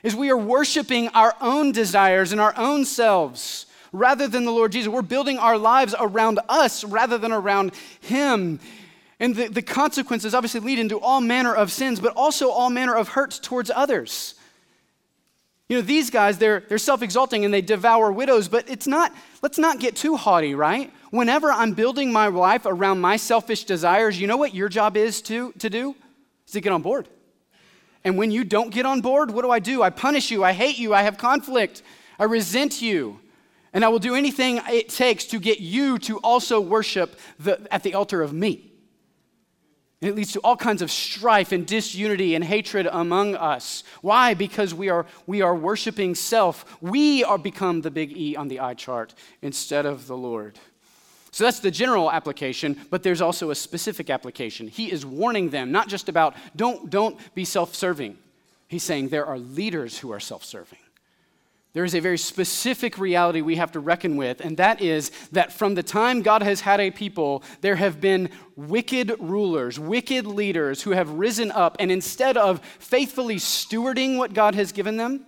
Is 0.03 0.15
we 0.15 0.29
are 0.29 0.37
worshiping 0.37 1.07
our 1.09 1.35
own 1.39 1.71
desires 1.71 2.33
and 2.33 2.41
our 2.41 2.53
own 2.57 2.83
selves 2.83 3.65
rather 3.91 4.27
than 4.27 4.45
the 4.45 4.51
Lord 4.51 4.71
Jesus. 4.71 4.91
We're 4.91 5.01
building 5.01 5.37
our 5.37 5.57
lives 5.57 5.95
around 5.99 6.39
us 6.47 6.83
rather 6.83 7.17
than 7.17 7.31
around 7.31 7.71
Him. 8.01 8.59
And 9.19 9.35
the, 9.35 9.47
the 9.47 9.61
consequences 9.61 10.33
obviously 10.33 10.61
lead 10.61 10.79
into 10.79 10.99
all 10.99 11.21
manner 11.21 11.53
of 11.53 11.71
sins, 11.71 11.99
but 11.99 12.13
also 12.15 12.49
all 12.49 12.69
manner 12.69 12.95
of 12.95 13.09
hurts 13.09 13.39
towards 13.39 13.69
others. 13.69 14.35
You 15.67 15.77
know, 15.77 15.81
these 15.81 16.09
guys, 16.09 16.39
they're, 16.39 16.61
they're 16.61 16.79
self 16.79 17.03
exalting 17.03 17.45
and 17.45 17.53
they 17.53 17.61
devour 17.61 18.11
widows, 18.11 18.47
but 18.47 18.67
it's 18.69 18.87
not, 18.87 19.13
let's 19.43 19.59
not 19.59 19.79
get 19.79 19.95
too 19.95 20.15
haughty, 20.15 20.55
right? 20.55 20.91
Whenever 21.11 21.51
I'm 21.51 21.73
building 21.73 22.11
my 22.11 22.27
life 22.27 22.65
around 22.65 23.01
my 23.01 23.17
selfish 23.17 23.65
desires, 23.65 24.19
you 24.19 24.25
know 24.25 24.37
what 24.37 24.55
your 24.55 24.69
job 24.69 24.97
is 24.97 25.21
to, 25.23 25.51
to 25.53 25.69
do? 25.69 25.95
Is 26.47 26.53
to 26.53 26.61
get 26.61 26.71
on 26.71 26.81
board. 26.81 27.07
And 28.03 28.17
when 28.17 28.31
you 28.31 28.43
don't 28.43 28.71
get 28.71 28.85
on 28.85 29.01
board, 29.01 29.29
what 29.29 29.43
do 29.43 29.51
I 29.51 29.59
do? 29.59 29.83
I 29.83 29.89
punish 29.91 30.31
you, 30.31 30.43
I 30.43 30.53
hate 30.53 30.79
you, 30.79 30.93
I 30.93 31.03
have 31.03 31.17
conflict, 31.17 31.83
I 32.17 32.23
resent 32.23 32.81
you. 32.81 33.19
And 33.73 33.85
I 33.85 33.89
will 33.89 33.99
do 33.99 34.15
anything 34.15 34.59
it 34.67 34.89
takes 34.89 35.25
to 35.25 35.39
get 35.39 35.59
you 35.59 35.99
to 35.99 36.17
also 36.19 36.59
worship 36.59 37.19
the, 37.39 37.67
at 37.71 37.83
the 37.83 37.93
altar 37.93 38.21
of 38.21 38.33
me. 38.33 38.69
And 40.01 40.09
it 40.09 40.15
leads 40.15 40.31
to 40.31 40.39
all 40.39 40.55
kinds 40.55 40.81
of 40.81 40.89
strife 40.89 41.51
and 41.51 41.67
disunity 41.67 42.33
and 42.33 42.43
hatred 42.43 42.87
among 42.89 43.35
us. 43.35 43.83
Why? 44.01 44.33
Because 44.33 44.73
we 44.73 44.87
are, 44.89 45.05
we 45.27 45.41
are 45.41 45.53
worshiping 45.53 46.15
self. 46.15 46.81
We 46.81 47.23
are 47.23 47.37
become 47.37 47.81
the 47.81 47.91
big 47.91 48.15
E 48.15 48.35
on 48.35 48.47
the 48.47 48.61
eye 48.61 48.75
chart 48.75 49.13
instead 49.41 49.85
of 49.85 50.07
the 50.07 50.15
Lord. 50.15 50.57
So 51.31 51.43
that's 51.43 51.59
the 51.59 51.69
general 51.69 52.11
application, 52.11 52.77
but 52.89 53.03
there's 53.03 53.21
also 53.21 53.51
a 53.51 53.55
specific 53.55 54.09
application. 54.09 54.67
He 54.67 54.91
is 54.91 55.05
warning 55.05 55.49
them 55.49 55.71
not 55.71 55.87
just 55.87 56.09
about 56.09 56.35
don't, 56.55 56.89
don't 56.89 57.17
be 57.35 57.45
self 57.45 57.75
serving, 57.75 58.17
he's 58.67 58.83
saying 58.83 59.09
there 59.09 59.25
are 59.25 59.37
leaders 59.37 59.99
who 59.99 60.11
are 60.11 60.19
self 60.19 60.43
serving. 60.43 60.79
There 61.73 61.85
is 61.85 61.93
a 61.93 61.99
very 61.99 62.17
specific 62.17 62.97
reality 62.97 63.41
we 63.41 63.57
have 63.57 63.71
to 63.73 63.79
reckon 63.79 64.17
with, 64.17 64.41
and 64.41 64.57
that 64.57 64.81
is 64.81 65.11
that 65.31 65.53
from 65.53 65.75
the 65.75 65.83
time 65.83 66.23
God 66.23 66.41
has 66.41 66.61
had 66.61 66.79
a 66.79 66.89
people, 66.89 67.43
there 67.61 67.75
have 67.75 68.01
been 68.01 68.29
wicked 68.55 69.15
rulers, 69.19 69.79
wicked 69.79 70.25
leaders 70.25 70.81
who 70.81 70.91
have 70.91 71.11
risen 71.11 71.51
up, 71.51 71.77
and 71.79 71.91
instead 71.91 72.37
of 72.37 72.59
faithfully 72.79 73.35
stewarding 73.35 74.17
what 74.17 74.33
God 74.33 74.55
has 74.55 74.71
given 74.71 74.97
them, 74.97 75.25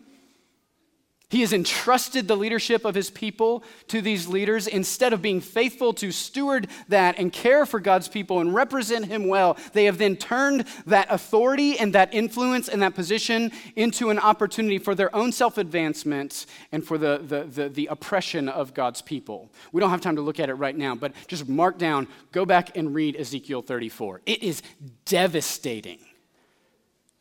he 1.31 1.41
has 1.41 1.53
entrusted 1.53 2.27
the 2.27 2.35
leadership 2.35 2.83
of 2.83 2.93
his 2.93 3.09
people 3.09 3.63
to 3.87 4.01
these 4.01 4.27
leaders. 4.27 4.67
Instead 4.67 5.13
of 5.13 5.21
being 5.21 5.39
faithful 5.39 5.93
to 5.93 6.11
steward 6.11 6.67
that 6.89 7.17
and 7.17 7.31
care 7.31 7.65
for 7.65 7.79
God's 7.79 8.09
people 8.09 8.41
and 8.41 8.53
represent 8.53 9.05
him 9.05 9.27
well, 9.27 9.57
they 9.71 9.85
have 9.85 9.97
then 9.97 10.17
turned 10.17 10.65
that 10.85 11.07
authority 11.09 11.79
and 11.79 11.93
that 11.93 12.13
influence 12.13 12.67
and 12.67 12.81
that 12.81 12.95
position 12.95 13.49
into 13.77 14.09
an 14.09 14.19
opportunity 14.19 14.77
for 14.77 14.93
their 14.93 15.15
own 15.15 15.31
self 15.31 15.57
advancement 15.57 16.47
and 16.73 16.85
for 16.85 16.97
the, 16.97 17.21
the, 17.25 17.43
the, 17.45 17.69
the, 17.69 17.87
oppression 17.87 18.49
of 18.49 18.73
God's 18.73 19.01
people. 19.01 19.49
We 19.71 19.79
don't 19.79 19.89
have 19.89 20.01
time 20.01 20.17
to 20.17 20.21
look 20.21 20.39
at 20.39 20.49
it 20.49 20.55
right 20.55 20.75
now, 20.75 20.95
but 20.95 21.13
just 21.27 21.47
mark 21.47 21.77
down, 21.77 22.09
go 22.33 22.45
back 22.45 22.75
and 22.75 22.93
read 22.93 23.15
Ezekiel 23.15 23.61
34. 23.61 24.21
It 24.25 24.43
is 24.43 24.61
devastating. 25.05 25.99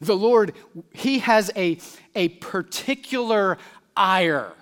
The 0.01 0.17
Lord, 0.17 0.55
He 0.93 1.21
has 1.21 1.51
a, 1.57 1.79
a 2.15 2.29
particular 2.29 3.59
ire 4.01 4.55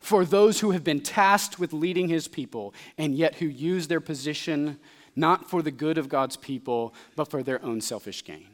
for 0.00 0.24
those 0.24 0.60
who 0.60 0.72
have 0.72 0.82
been 0.82 1.00
tasked 1.00 1.58
with 1.58 1.72
leading 1.72 2.08
his 2.08 2.26
people 2.26 2.74
and 2.98 3.14
yet 3.14 3.36
who 3.36 3.46
use 3.46 3.86
their 3.86 4.00
position 4.00 4.80
not 5.14 5.48
for 5.48 5.62
the 5.62 5.70
good 5.70 5.98
of 5.98 6.08
God's 6.08 6.36
people, 6.36 6.94
but 7.14 7.30
for 7.30 7.42
their 7.42 7.62
own 7.62 7.80
selfish 7.80 8.24
gain. 8.24 8.48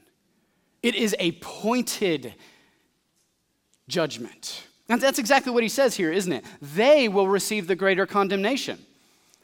It 0.82 0.96
is 0.96 1.14
a 1.18 1.32
pointed 1.32 2.34
judgment. 3.86 4.64
And 4.88 5.00
that's 5.00 5.18
exactly 5.18 5.52
what 5.52 5.62
he 5.62 5.68
says 5.68 5.94
here, 5.94 6.12
isn't 6.12 6.32
it? 6.32 6.44
They 6.60 7.08
will 7.08 7.28
receive 7.28 7.66
the 7.66 7.76
greater 7.76 8.06
condemnation. 8.06 8.78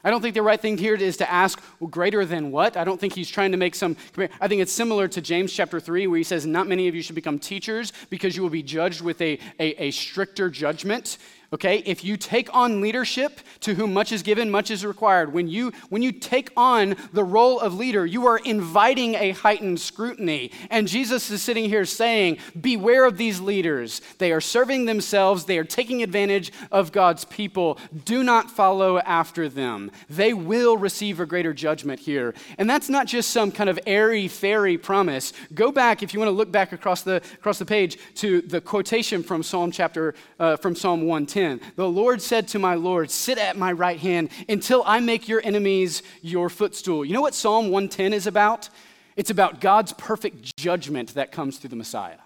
I 0.05 0.11
don't 0.11 0.21
think 0.21 0.35
the 0.35 0.43
right 0.43 0.61
thing 0.61 0.77
here 0.77 0.93
is 0.93 1.17
to 1.17 1.29
ask, 1.29 1.59
well, 1.79 1.89
greater 1.89 2.25
than 2.25 2.51
what? 2.51 2.77
I 2.77 2.83
don't 2.83 3.01
think 3.01 3.13
he's 3.13 3.29
trying 3.29 3.51
to 3.53 3.57
make 3.57 3.73
some. 3.73 3.97
I 4.39 4.47
think 4.47 4.61
it's 4.61 4.71
similar 4.71 5.07
to 5.07 5.19
James 5.19 5.51
chapter 5.51 5.79
3, 5.79 6.05
where 6.05 6.17
he 6.17 6.23
says, 6.23 6.45
Not 6.45 6.67
many 6.67 6.87
of 6.87 6.93
you 6.93 7.01
should 7.01 7.15
become 7.15 7.39
teachers 7.39 7.91
because 8.11 8.37
you 8.37 8.43
will 8.43 8.51
be 8.51 8.61
judged 8.61 9.01
with 9.01 9.19
a, 9.19 9.39
a, 9.59 9.85
a 9.85 9.91
stricter 9.91 10.51
judgment. 10.51 11.17
Okay, 11.53 11.77
if 11.85 12.03
you 12.03 12.17
take 12.17 12.53
on 12.53 12.81
leadership, 12.81 13.39
to 13.61 13.75
whom 13.75 13.93
much 13.93 14.11
is 14.11 14.23
given, 14.23 14.49
much 14.49 14.71
is 14.71 14.85
required. 14.85 15.31
When 15.31 15.47
you, 15.47 15.71
when 15.89 16.01
you 16.01 16.11
take 16.11 16.51
on 16.57 16.95
the 17.13 17.23
role 17.23 17.59
of 17.59 17.75
leader, 17.75 18.05
you 18.05 18.25
are 18.25 18.39
inviting 18.39 19.15
a 19.15 19.31
heightened 19.31 19.79
scrutiny. 19.79 20.51
And 20.69 20.87
Jesus 20.87 21.29
is 21.29 21.41
sitting 21.41 21.69
here 21.69 21.85
saying, 21.85 22.37
Beware 22.59 23.05
of 23.05 23.17
these 23.17 23.39
leaders. 23.39 24.01
They 24.17 24.31
are 24.31 24.41
serving 24.41 24.85
themselves, 24.85 25.45
they 25.45 25.57
are 25.57 25.63
taking 25.63 26.01
advantage 26.01 26.51
of 26.71 26.91
God's 26.91 27.25
people. 27.25 27.77
Do 28.05 28.23
not 28.23 28.49
follow 28.49 28.99
after 28.99 29.47
them. 29.47 29.91
They 30.09 30.33
will 30.33 30.77
receive 30.77 31.19
a 31.19 31.25
greater 31.25 31.53
judgment 31.53 31.99
here. 31.99 32.33
And 32.57 32.69
that's 32.69 32.89
not 32.89 33.07
just 33.07 33.29
some 33.31 33.51
kind 33.51 33.69
of 33.69 33.79
airy 33.85 34.27
fairy 34.27 34.77
promise. 34.77 35.31
Go 35.53 35.71
back, 35.71 36.01
if 36.01 36.13
you 36.13 36.19
want 36.19 36.29
to 36.29 36.35
look 36.35 36.51
back 36.51 36.73
across 36.73 37.03
the, 37.03 37.17
across 37.35 37.59
the 37.59 37.65
page, 37.65 37.97
to 38.15 38.41
the 38.41 38.61
quotation 38.61 39.21
from 39.21 39.43
Psalm 39.43 39.71
chapter, 39.71 40.15
uh, 40.39 40.57
from 40.57 40.75
Psalm 40.75 41.01
110. 41.01 41.34
10. 41.35 41.59
The 41.75 41.85
Lord 41.85 42.21
said 42.21 42.47
to 42.49 42.59
my 42.59 42.75
Lord, 42.75 43.11
Sit 43.11 43.37
at 43.37 43.57
my 43.57 43.73
right 43.73 43.99
hand 43.99 44.29
until 44.47 44.83
I 44.85 45.01
make 45.01 45.27
your 45.27 45.41
enemies 45.43 46.01
your 46.21 46.49
footstool. 46.49 47.03
You 47.03 47.11
know 47.11 47.19
what 47.19 47.35
Psalm 47.35 47.65
110 47.71 48.13
is 48.13 48.25
about? 48.25 48.69
It's 49.17 49.29
about 49.29 49.59
God's 49.59 49.91
perfect 49.91 50.55
judgment 50.55 51.13
that 51.15 51.33
comes 51.33 51.57
through 51.57 51.71
the 51.71 51.75
Messiah. 51.75 52.19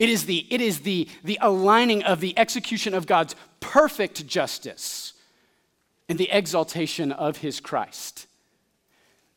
It 0.00 0.08
is 0.08 0.26
the, 0.26 0.48
it 0.50 0.60
is 0.60 0.80
the, 0.80 1.08
the 1.22 1.38
aligning 1.40 2.02
of 2.02 2.18
the 2.18 2.36
execution 2.36 2.92
of 2.92 3.06
God's 3.06 3.36
perfect 3.60 4.26
justice 4.26 5.12
and 6.08 6.18
the 6.18 6.28
exaltation 6.32 7.12
of 7.12 7.36
his 7.36 7.60
Christ. 7.60 8.26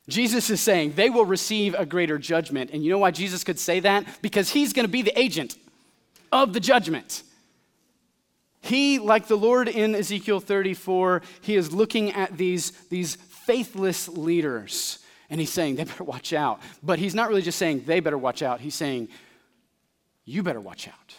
Jesus 0.10 0.50
is 0.50 0.60
saying 0.60 0.94
they 0.94 1.12
will 1.12 1.26
receive 1.26 1.76
a 1.76 1.86
greater 1.86 2.18
judgment. 2.18 2.72
And 2.74 2.84
you 2.84 2.90
know 2.90 2.98
why 2.98 3.12
Jesus 3.12 3.44
could 3.44 3.60
say 3.60 3.80
that? 3.82 4.24
Because 4.24 4.50
he's 4.50 4.74
going 4.74 4.86
to 4.88 4.92
be 4.92 5.04
the 5.04 5.18
agent 5.20 5.56
of 6.32 6.54
the 6.54 6.60
judgment. 6.60 7.22
He, 8.64 8.98
like 8.98 9.28
the 9.28 9.36
Lord 9.36 9.68
in 9.68 9.94
Ezekiel 9.94 10.40
34, 10.40 11.22
he 11.42 11.56
is 11.56 11.74
looking 11.74 12.12
at 12.14 12.38
these, 12.38 12.72
these 12.88 13.16
faithless 13.16 14.08
leaders 14.08 15.00
and 15.30 15.40
he's 15.40 15.52
saying 15.52 15.76
they 15.76 15.84
better 15.84 16.04
watch 16.04 16.32
out. 16.32 16.62
But 16.82 16.98
he's 16.98 17.14
not 17.14 17.28
really 17.28 17.42
just 17.42 17.58
saying 17.58 17.84
they 17.86 18.00
better 18.00 18.18
watch 18.18 18.42
out, 18.42 18.62
he's 18.62 18.76
saying 18.76 19.10
you 20.26 20.44
better 20.44 20.62
watch 20.62 20.88
out. 20.88 21.16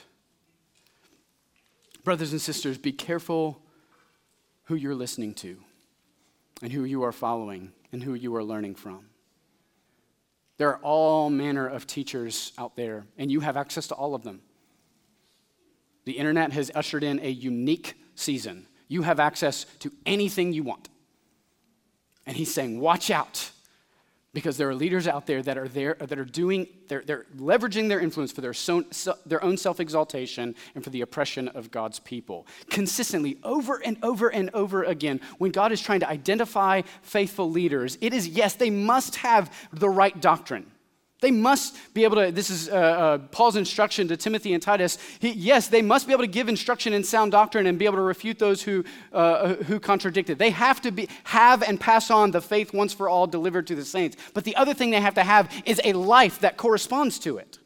Brothers 2.02 2.32
and 2.32 2.40
sisters, 2.40 2.78
be 2.78 2.92
careful 2.92 3.60
who 4.64 4.74
you're 4.74 4.94
listening 4.94 5.34
to 5.34 5.58
and 6.62 6.72
who 6.72 6.84
you 6.84 7.02
are 7.02 7.12
following 7.12 7.72
and 7.92 8.02
who 8.02 8.14
you 8.14 8.34
are 8.36 8.44
learning 8.44 8.76
from. 8.76 9.06
There 10.56 10.68
are 10.68 10.78
all 10.82 11.28
manner 11.28 11.66
of 11.66 11.86
teachers 11.86 12.52
out 12.56 12.76
there, 12.76 13.04
and 13.18 13.30
you 13.30 13.40
have 13.40 13.56
access 13.56 13.88
to 13.88 13.94
all 13.94 14.14
of 14.14 14.22
them. 14.22 14.40
The 16.04 16.12
internet 16.12 16.52
has 16.52 16.70
ushered 16.74 17.02
in 17.02 17.20
a 17.20 17.30
unique 17.30 17.94
season. 18.14 18.66
You 18.88 19.02
have 19.02 19.20
access 19.20 19.64
to 19.80 19.92
anything 20.06 20.52
you 20.52 20.62
want. 20.62 20.88
And 22.26 22.36
he's 22.36 22.52
saying, 22.52 22.80
watch 22.80 23.10
out 23.10 23.50
because 24.34 24.56
there 24.56 24.68
are 24.68 24.74
leaders 24.74 25.06
out 25.06 25.26
there 25.26 25.40
that 25.42 25.56
are 25.56 25.68
there 25.68 25.94
that 25.94 26.18
are 26.18 26.24
doing 26.24 26.66
they're, 26.88 27.02
they're 27.06 27.24
leveraging 27.38 27.88
their 27.88 28.00
influence 28.00 28.30
for 28.30 28.42
their, 28.42 28.52
so, 28.52 28.84
so, 28.90 29.14
their 29.24 29.42
own 29.42 29.56
self-exaltation 29.56 30.54
and 30.74 30.84
for 30.84 30.90
the 30.90 31.00
oppression 31.00 31.48
of 31.48 31.70
god's 31.70 32.00
people 32.00 32.46
consistently 32.68 33.38
over 33.42 33.80
and 33.84 33.96
over 34.02 34.28
and 34.28 34.50
over 34.52 34.82
again 34.82 35.20
when 35.38 35.50
god 35.52 35.72
is 35.72 35.80
trying 35.80 36.00
to 36.00 36.08
identify 36.08 36.82
faithful 37.02 37.50
leaders 37.50 37.96
it 38.00 38.12
is 38.12 38.28
yes 38.28 38.54
they 38.54 38.70
must 38.70 39.16
have 39.16 39.50
the 39.72 39.88
right 39.88 40.20
doctrine 40.20 40.66
they 41.24 41.30
must 41.30 41.78
be 41.94 42.04
able 42.04 42.16
to, 42.16 42.30
this 42.30 42.50
is 42.50 42.68
uh, 42.68 42.72
uh, 42.72 43.18
Paul's 43.30 43.56
instruction 43.56 44.08
to 44.08 44.16
Timothy 44.16 44.52
and 44.52 44.62
Titus. 44.62 44.98
He, 45.20 45.30
yes, 45.30 45.68
they 45.68 45.80
must 45.80 46.06
be 46.06 46.12
able 46.12 46.22
to 46.22 46.28
give 46.28 46.50
instruction 46.50 46.92
in 46.92 47.02
sound 47.02 47.32
doctrine 47.32 47.66
and 47.66 47.78
be 47.78 47.86
able 47.86 47.96
to 47.96 48.02
refute 48.02 48.38
those 48.38 48.62
who, 48.62 48.84
uh, 49.10 49.54
who 49.54 49.80
contradict 49.80 50.28
it. 50.28 50.36
They 50.36 50.50
have 50.50 50.82
to 50.82 50.90
be, 50.90 51.08
have 51.24 51.62
and 51.62 51.80
pass 51.80 52.10
on 52.10 52.30
the 52.30 52.42
faith 52.42 52.74
once 52.74 52.92
for 52.92 53.08
all 53.08 53.26
delivered 53.26 53.66
to 53.68 53.74
the 53.74 53.86
saints. 53.86 54.18
But 54.34 54.44
the 54.44 54.54
other 54.56 54.74
thing 54.74 54.90
they 54.90 55.00
have 55.00 55.14
to 55.14 55.24
have 55.24 55.50
is 55.64 55.80
a 55.82 55.94
life 55.94 56.40
that 56.40 56.58
corresponds 56.58 57.18
to 57.20 57.38
it. 57.38 57.58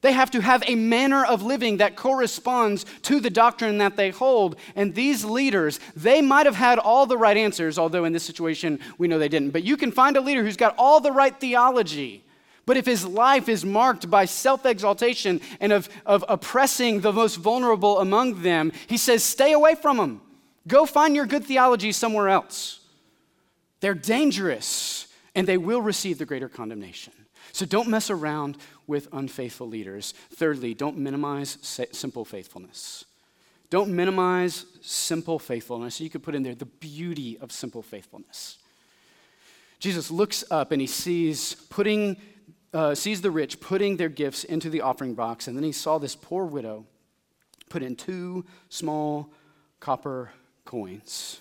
They 0.00 0.10
have 0.10 0.32
to 0.32 0.40
have 0.40 0.64
a 0.66 0.74
manner 0.74 1.24
of 1.24 1.42
living 1.42 1.76
that 1.76 1.94
corresponds 1.94 2.84
to 3.02 3.20
the 3.20 3.30
doctrine 3.30 3.78
that 3.78 3.94
they 3.94 4.10
hold. 4.10 4.56
And 4.74 4.92
these 4.92 5.24
leaders, 5.24 5.78
they 5.94 6.20
might 6.20 6.46
have 6.46 6.56
had 6.56 6.80
all 6.80 7.06
the 7.06 7.16
right 7.16 7.36
answers, 7.36 7.78
although 7.78 8.04
in 8.04 8.12
this 8.12 8.24
situation 8.24 8.80
we 8.98 9.06
know 9.06 9.20
they 9.20 9.28
didn't. 9.28 9.50
But 9.50 9.62
you 9.62 9.76
can 9.76 9.92
find 9.92 10.16
a 10.16 10.20
leader 10.20 10.42
who's 10.42 10.56
got 10.56 10.74
all 10.76 10.98
the 10.98 11.12
right 11.12 11.38
theology 11.38 12.24
but 12.66 12.76
if 12.76 12.84
his 12.84 13.06
life 13.06 13.48
is 13.48 13.64
marked 13.64 14.10
by 14.10 14.24
self 14.24 14.66
exaltation 14.66 15.40
and 15.60 15.72
of, 15.72 15.88
of 16.04 16.24
oppressing 16.28 17.00
the 17.00 17.12
most 17.12 17.36
vulnerable 17.36 18.00
among 18.00 18.42
them, 18.42 18.72
he 18.88 18.96
says, 18.96 19.22
stay 19.22 19.52
away 19.52 19.76
from 19.76 19.96
them. 19.96 20.20
Go 20.66 20.84
find 20.84 21.14
your 21.14 21.26
good 21.26 21.44
theology 21.44 21.92
somewhere 21.92 22.28
else. 22.28 22.80
They're 23.80 23.94
dangerous 23.94 25.06
and 25.36 25.46
they 25.46 25.58
will 25.58 25.80
receive 25.80 26.18
the 26.18 26.26
greater 26.26 26.48
condemnation. 26.48 27.12
So 27.52 27.64
don't 27.64 27.88
mess 27.88 28.10
around 28.10 28.58
with 28.86 29.08
unfaithful 29.12 29.68
leaders. 29.68 30.12
Thirdly, 30.34 30.74
don't 30.74 30.98
minimize 30.98 31.58
simple 31.62 32.24
faithfulness. 32.24 33.04
Don't 33.70 33.90
minimize 33.90 34.64
simple 34.80 35.38
faithfulness. 35.38 36.00
You 36.00 36.10
could 36.10 36.22
put 36.22 36.34
in 36.34 36.42
there 36.42 36.54
the 36.54 36.66
beauty 36.66 37.38
of 37.38 37.52
simple 37.52 37.82
faithfulness. 37.82 38.58
Jesus 39.78 40.10
looks 40.10 40.44
up 40.50 40.72
and 40.72 40.80
he 40.80 40.86
sees 40.86 41.54
putting 41.70 42.16
uh, 42.76 42.94
sees 42.94 43.22
the 43.22 43.30
rich 43.30 43.58
putting 43.58 43.96
their 43.96 44.10
gifts 44.10 44.44
into 44.44 44.68
the 44.68 44.82
offering 44.82 45.14
box, 45.14 45.48
and 45.48 45.56
then 45.56 45.64
he 45.64 45.72
saw 45.72 45.96
this 45.96 46.14
poor 46.14 46.44
widow 46.44 46.84
put 47.70 47.82
in 47.82 47.96
two 47.96 48.44
small 48.68 49.32
copper 49.80 50.30
coins. 50.66 51.40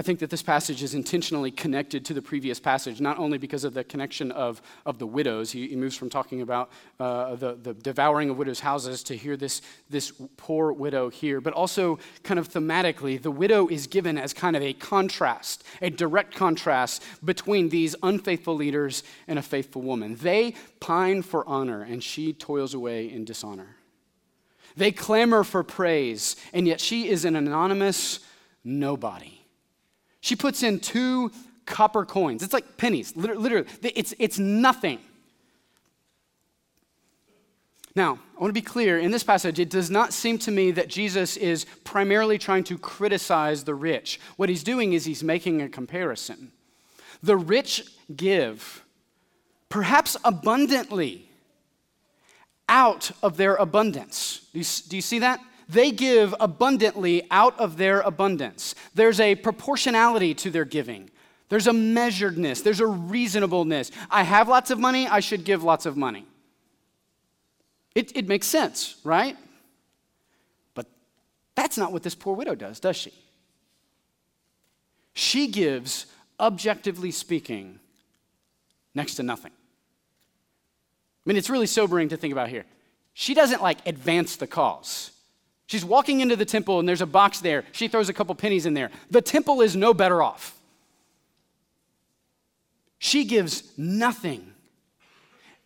I 0.00 0.02
think 0.02 0.20
that 0.20 0.30
this 0.30 0.42
passage 0.42 0.82
is 0.82 0.94
intentionally 0.94 1.50
connected 1.50 2.06
to 2.06 2.14
the 2.14 2.22
previous 2.22 2.58
passage, 2.58 3.02
not 3.02 3.18
only 3.18 3.36
because 3.36 3.64
of 3.64 3.74
the 3.74 3.84
connection 3.84 4.32
of, 4.32 4.62
of 4.86 4.98
the 4.98 5.06
widows. 5.06 5.52
He, 5.52 5.68
he 5.68 5.76
moves 5.76 5.94
from 5.94 6.08
talking 6.08 6.40
about 6.40 6.70
uh, 6.98 7.34
the, 7.34 7.52
the 7.56 7.74
devouring 7.74 8.30
of 8.30 8.38
widows' 8.38 8.60
houses 8.60 9.02
to 9.02 9.14
hear 9.14 9.36
this, 9.36 9.60
this 9.90 10.10
poor 10.38 10.72
widow 10.72 11.10
here, 11.10 11.42
but 11.42 11.52
also 11.52 11.98
kind 12.22 12.40
of 12.40 12.48
thematically, 12.48 13.20
the 13.20 13.30
widow 13.30 13.68
is 13.68 13.86
given 13.86 14.16
as 14.16 14.32
kind 14.32 14.56
of 14.56 14.62
a 14.62 14.72
contrast, 14.72 15.64
a 15.82 15.90
direct 15.90 16.34
contrast 16.34 17.02
between 17.22 17.68
these 17.68 17.94
unfaithful 18.02 18.54
leaders 18.54 19.02
and 19.28 19.38
a 19.38 19.42
faithful 19.42 19.82
woman. 19.82 20.16
They 20.16 20.54
pine 20.80 21.20
for 21.20 21.46
honor, 21.46 21.82
and 21.82 22.02
she 22.02 22.32
toils 22.32 22.72
away 22.72 23.12
in 23.12 23.26
dishonor. 23.26 23.76
They 24.74 24.92
clamor 24.92 25.44
for 25.44 25.62
praise, 25.62 26.36
and 26.54 26.66
yet 26.66 26.80
she 26.80 27.06
is 27.06 27.26
an 27.26 27.36
anonymous 27.36 28.20
nobody. 28.64 29.39
She 30.20 30.36
puts 30.36 30.62
in 30.62 30.80
two 30.80 31.32
copper 31.66 32.04
coins. 32.04 32.42
It's 32.42 32.52
like 32.52 32.76
pennies, 32.76 33.16
literally. 33.16 33.66
It's, 33.82 34.14
it's 34.18 34.38
nothing. 34.38 34.98
Now, 37.96 38.18
I 38.36 38.40
want 38.40 38.50
to 38.50 38.60
be 38.60 38.64
clear 38.64 38.98
in 38.98 39.10
this 39.10 39.24
passage, 39.24 39.58
it 39.58 39.68
does 39.68 39.90
not 39.90 40.12
seem 40.12 40.38
to 40.38 40.50
me 40.50 40.70
that 40.72 40.88
Jesus 40.88 41.36
is 41.36 41.66
primarily 41.84 42.38
trying 42.38 42.64
to 42.64 42.78
criticize 42.78 43.64
the 43.64 43.74
rich. 43.74 44.20
What 44.36 44.48
he's 44.48 44.62
doing 44.62 44.92
is 44.92 45.04
he's 45.04 45.24
making 45.24 45.60
a 45.60 45.68
comparison. 45.68 46.52
The 47.22 47.36
rich 47.36 47.84
give, 48.14 48.84
perhaps 49.68 50.16
abundantly, 50.24 51.28
out 52.68 53.10
of 53.22 53.36
their 53.36 53.56
abundance. 53.56 54.46
Do 54.52 54.60
you, 54.60 54.64
do 54.88 54.96
you 54.96 55.02
see 55.02 55.18
that? 55.18 55.40
They 55.70 55.92
give 55.92 56.34
abundantly 56.40 57.22
out 57.30 57.58
of 57.60 57.76
their 57.76 58.00
abundance. 58.00 58.74
There's 58.94 59.20
a 59.20 59.36
proportionality 59.36 60.34
to 60.34 60.50
their 60.50 60.64
giving. 60.64 61.10
There's 61.48 61.68
a 61.68 61.72
measuredness, 61.72 62.62
there's 62.62 62.80
a 62.80 62.86
reasonableness. 62.86 63.90
I 64.10 64.22
have 64.22 64.48
lots 64.48 64.70
of 64.70 64.78
money, 64.78 65.06
I 65.06 65.20
should 65.20 65.44
give 65.44 65.62
lots 65.62 65.86
of 65.86 65.96
money. 65.96 66.26
It, 67.94 68.16
it 68.16 68.28
makes 68.28 68.46
sense, 68.46 68.96
right? 69.04 69.36
But 70.74 70.86
that's 71.54 71.76
not 71.76 71.92
what 71.92 72.02
this 72.02 72.14
poor 72.14 72.34
widow 72.34 72.54
does, 72.54 72.80
does 72.80 72.96
she? 72.96 73.12
She 75.12 75.48
gives, 75.48 76.06
objectively 76.38 77.10
speaking, 77.10 77.80
next 78.94 79.16
to 79.16 79.22
nothing. 79.22 79.52
I 79.52 81.24
mean, 81.28 81.36
it's 81.36 81.50
really 81.50 81.66
sobering 81.66 82.08
to 82.10 82.16
think 82.16 82.32
about 82.32 82.48
here. 82.48 82.64
She 83.12 83.34
doesn't 83.34 83.62
like 83.62 83.86
advance 83.86 84.36
the 84.36 84.46
cause. 84.46 85.10
She's 85.70 85.84
walking 85.84 86.18
into 86.18 86.34
the 86.34 86.44
temple 86.44 86.80
and 86.80 86.88
there's 86.88 87.00
a 87.00 87.06
box 87.06 87.38
there. 87.38 87.62
She 87.70 87.86
throws 87.86 88.08
a 88.08 88.12
couple 88.12 88.34
pennies 88.34 88.66
in 88.66 88.74
there. 88.74 88.90
The 89.08 89.22
temple 89.22 89.60
is 89.60 89.76
no 89.76 89.94
better 89.94 90.20
off. 90.20 90.58
She 92.98 93.24
gives 93.24 93.62
nothing. 93.78 94.52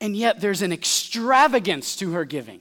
And 0.02 0.14
yet 0.14 0.42
there's 0.42 0.60
an 0.60 0.74
extravagance 0.74 1.96
to 1.96 2.12
her 2.12 2.26
giving. 2.26 2.60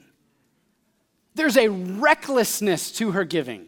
There's 1.35 1.57
a 1.57 1.67
recklessness 1.67 2.93
to 2.93 3.11
her 3.11 3.25
giving. 3.25 3.67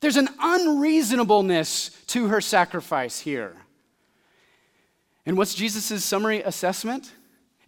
There's 0.00 0.16
an 0.16 0.30
unreasonableness 0.40 1.90
to 2.06 2.28
her 2.28 2.40
sacrifice 2.40 3.20
here. 3.20 3.56
And 5.26 5.36
what's 5.36 5.54
Jesus' 5.54 6.02
summary 6.02 6.40
assessment? 6.40 7.12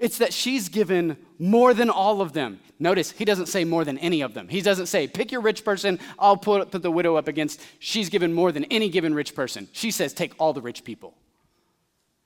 It's 0.00 0.16
that 0.18 0.32
she's 0.32 0.70
given 0.70 1.18
more 1.38 1.74
than 1.74 1.90
all 1.90 2.22
of 2.22 2.32
them. 2.32 2.58
Notice, 2.78 3.10
he 3.10 3.26
doesn't 3.26 3.46
say 3.46 3.64
more 3.64 3.84
than 3.84 3.98
any 3.98 4.22
of 4.22 4.32
them. 4.32 4.48
He 4.48 4.62
doesn't 4.62 4.86
say, 4.86 5.06
pick 5.06 5.30
your 5.30 5.42
rich 5.42 5.62
person, 5.62 6.00
I'll 6.18 6.38
put, 6.38 6.70
put 6.70 6.80
the 6.80 6.90
widow 6.90 7.16
up 7.16 7.28
against. 7.28 7.60
She's 7.78 8.08
given 8.08 8.32
more 8.32 8.50
than 8.50 8.64
any 8.64 8.88
given 8.88 9.12
rich 9.12 9.34
person. 9.34 9.68
She 9.72 9.90
says, 9.90 10.14
take 10.14 10.32
all 10.38 10.54
the 10.54 10.62
rich 10.62 10.84
people. 10.84 11.14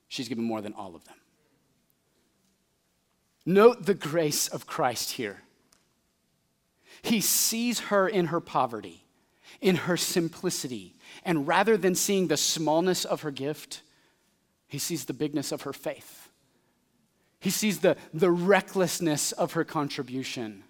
She's 0.07 0.29
given 0.29 0.45
more 0.45 0.61
than 0.61 0.73
all 0.73 0.95
of 0.95 1.05
them. 1.05 1.17
Note 3.45 3.85
the 3.85 3.95
grace 3.95 4.47
of 4.47 4.67
Christ 4.69 5.13
here. 5.13 5.43
He 7.03 7.21
sees 7.21 7.81
her 7.81 8.09
in 8.09 8.27
her 8.27 8.41
poverty, 8.41 9.05
in 9.61 9.75
her 9.75 9.97
simplicity, 9.97 10.95
and 11.25 11.49
rather 11.49 11.77
than 11.77 11.97
seeing 11.97 12.29
the 12.29 12.37
smallness 12.37 13.05
of 13.05 13.23
her 13.23 13.33
gift, 13.33 13.83
he 14.69 14.79
sees 14.79 15.07
the 15.07 15.13
bigness 15.13 15.51
of 15.51 15.63
her 15.63 15.73
faith. 15.73 16.24
He 17.45 17.51
sees 17.51 17.81
the, 17.81 17.99
the 18.15 18.31
recklessness 18.31 19.33
of 19.33 19.53
her 19.53 19.65
contribution. 19.65 20.63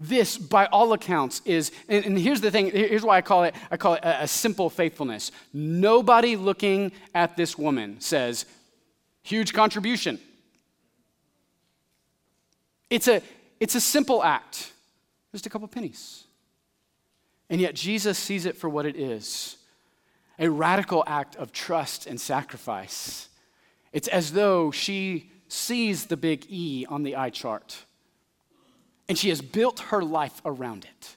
This, 0.00 0.38
by 0.38 0.64
all 0.64 0.94
accounts, 0.94 1.42
is, 1.44 1.72
and, 1.90 2.06
and, 2.06 2.18
here's 2.18 2.40
the 2.40 2.50
thing, 2.50 2.70
here's 2.70 3.02
why 3.02 3.18
I 3.18 3.20
call 3.20 3.44
it, 3.44 3.54
I 3.70 3.76
call 3.76 3.92
it 3.92 4.02
a, 4.02 4.22
a 4.22 4.26
simple 4.26 4.70
faithfulness. 4.70 5.30
Nobody 5.52 6.36
looking 6.36 6.90
at 7.14 7.36
this 7.36 7.58
woman 7.58 8.00
says, 8.00 8.46
huge 9.22 9.52
contribution. 9.52 10.18
It's 12.88 13.06
a, 13.06 13.20
it's 13.60 13.74
a 13.74 13.80
simple 13.80 14.24
act, 14.24 14.72
just 15.32 15.44
a 15.44 15.50
couple 15.50 15.68
pennies. 15.68 16.24
And 17.50 17.60
yet 17.60 17.74
Jesus 17.74 18.16
sees 18.16 18.46
it 18.46 18.56
for 18.56 18.70
what 18.70 18.86
it 18.86 18.96
is 18.96 19.58
a 20.38 20.48
radical 20.48 21.04
act 21.06 21.36
of 21.36 21.52
trust 21.52 22.06
and 22.06 22.18
sacrifice. 22.18 23.28
It's 23.92 24.08
as 24.08 24.32
though 24.32 24.70
she 24.70 25.30
sees 25.54 26.06
the 26.06 26.16
big 26.16 26.46
E 26.48 26.84
on 26.88 27.02
the 27.02 27.16
eye 27.16 27.30
chart, 27.30 27.84
and 29.08 29.16
she 29.16 29.28
has 29.28 29.40
built 29.40 29.80
her 29.80 30.02
life 30.02 30.42
around 30.44 30.84
it. 30.84 31.16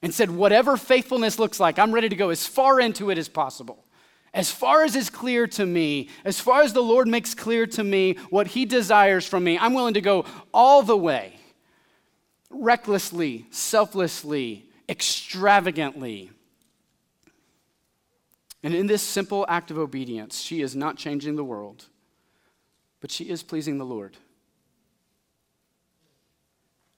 and 0.00 0.14
said, 0.14 0.30
Whatever 0.30 0.76
faithfulness 0.76 1.40
looks 1.40 1.58
like, 1.58 1.78
I'm 1.78 1.92
ready 1.92 2.08
to 2.08 2.14
go 2.14 2.30
as 2.30 2.46
far 2.46 2.78
into 2.78 3.10
it 3.10 3.18
as 3.18 3.28
possible. 3.28 3.84
As 4.32 4.52
far 4.52 4.84
as 4.84 4.94
is 4.94 5.10
clear 5.10 5.46
to 5.48 5.66
me, 5.66 6.08
as 6.24 6.38
far 6.38 6.62
as 6.62 6.72
the 6.72 6.82
Lord 6.82 7.08
makes 7.08 7.34
clear 7.34 7.66
to 7.66 7.82
me 7.82 8.14
what 8.30 8.48
He 8.48 8.64
desires 8.64 9.26
from 9.26 9.42
me, 9.42 9.58
I'm 9.58 9.74
willing 9.74 9.94
to 9.94 10.00
go 10.00 10.24
all 10.54 10.82
the 10.82 10.96
way, 10.96 11.34
recklessly, 12.50 13.46
selflessly, 13.50 14.66
extravagantly. 14.88 16.30
And 18.62 18.74
in 18.74 18.86
this 18.86 19.02
simple 19.02 19.46
act 19.48 19.70
of 19.70 19.78
obedience, 19.78 20.40
she 20.40 20.60
is 20.60 20.76
not 20.76 20.96
changing 20.96 21.36
the 21.36 21.44
world, 21.44 21.86
but 23.00 23.10
she 23.10 23.28
is 23.28 23.42
pleasing 23.42 23.78
the 23.78 23.84
Lord. 23.84 24.16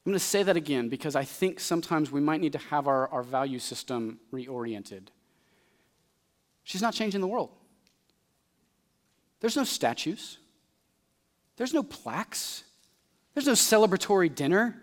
I'm 0.04 0.12
going 0.12 0.18
to 0.18 0.24
say 0.24 0.42
that 0.42 0.56
again 0.56 0.88
because 0.88 1.14
I 1.14 1.24
think 1.24 1.60
sometimes 1.60 2.10
we 2.10 2.20
might 2.20 2.40
need 2.40 2.52
to 2.52 2.58
have 2.58 2.88
our, 2.88 3.08
our 3.08 3.22
value 3.22 3.58
system 3.58 4.18
reoriented. 4.32 5.08
She's 6.64 6.80
not 6.80 6.94
changing 6.94 7.20
the 7.20 7.26
world. 7.26 7.50
There's 9.40 9.56
no 9.56 9.64
statues, 9.64 10.38
there's 11.56 11.74
no 11.74 11.82
plaques, 11.82 12.64
there's 13.34 13.46
no 13.46 13.54
celebratory 13.54 14.34
dinner. 14.34 14.80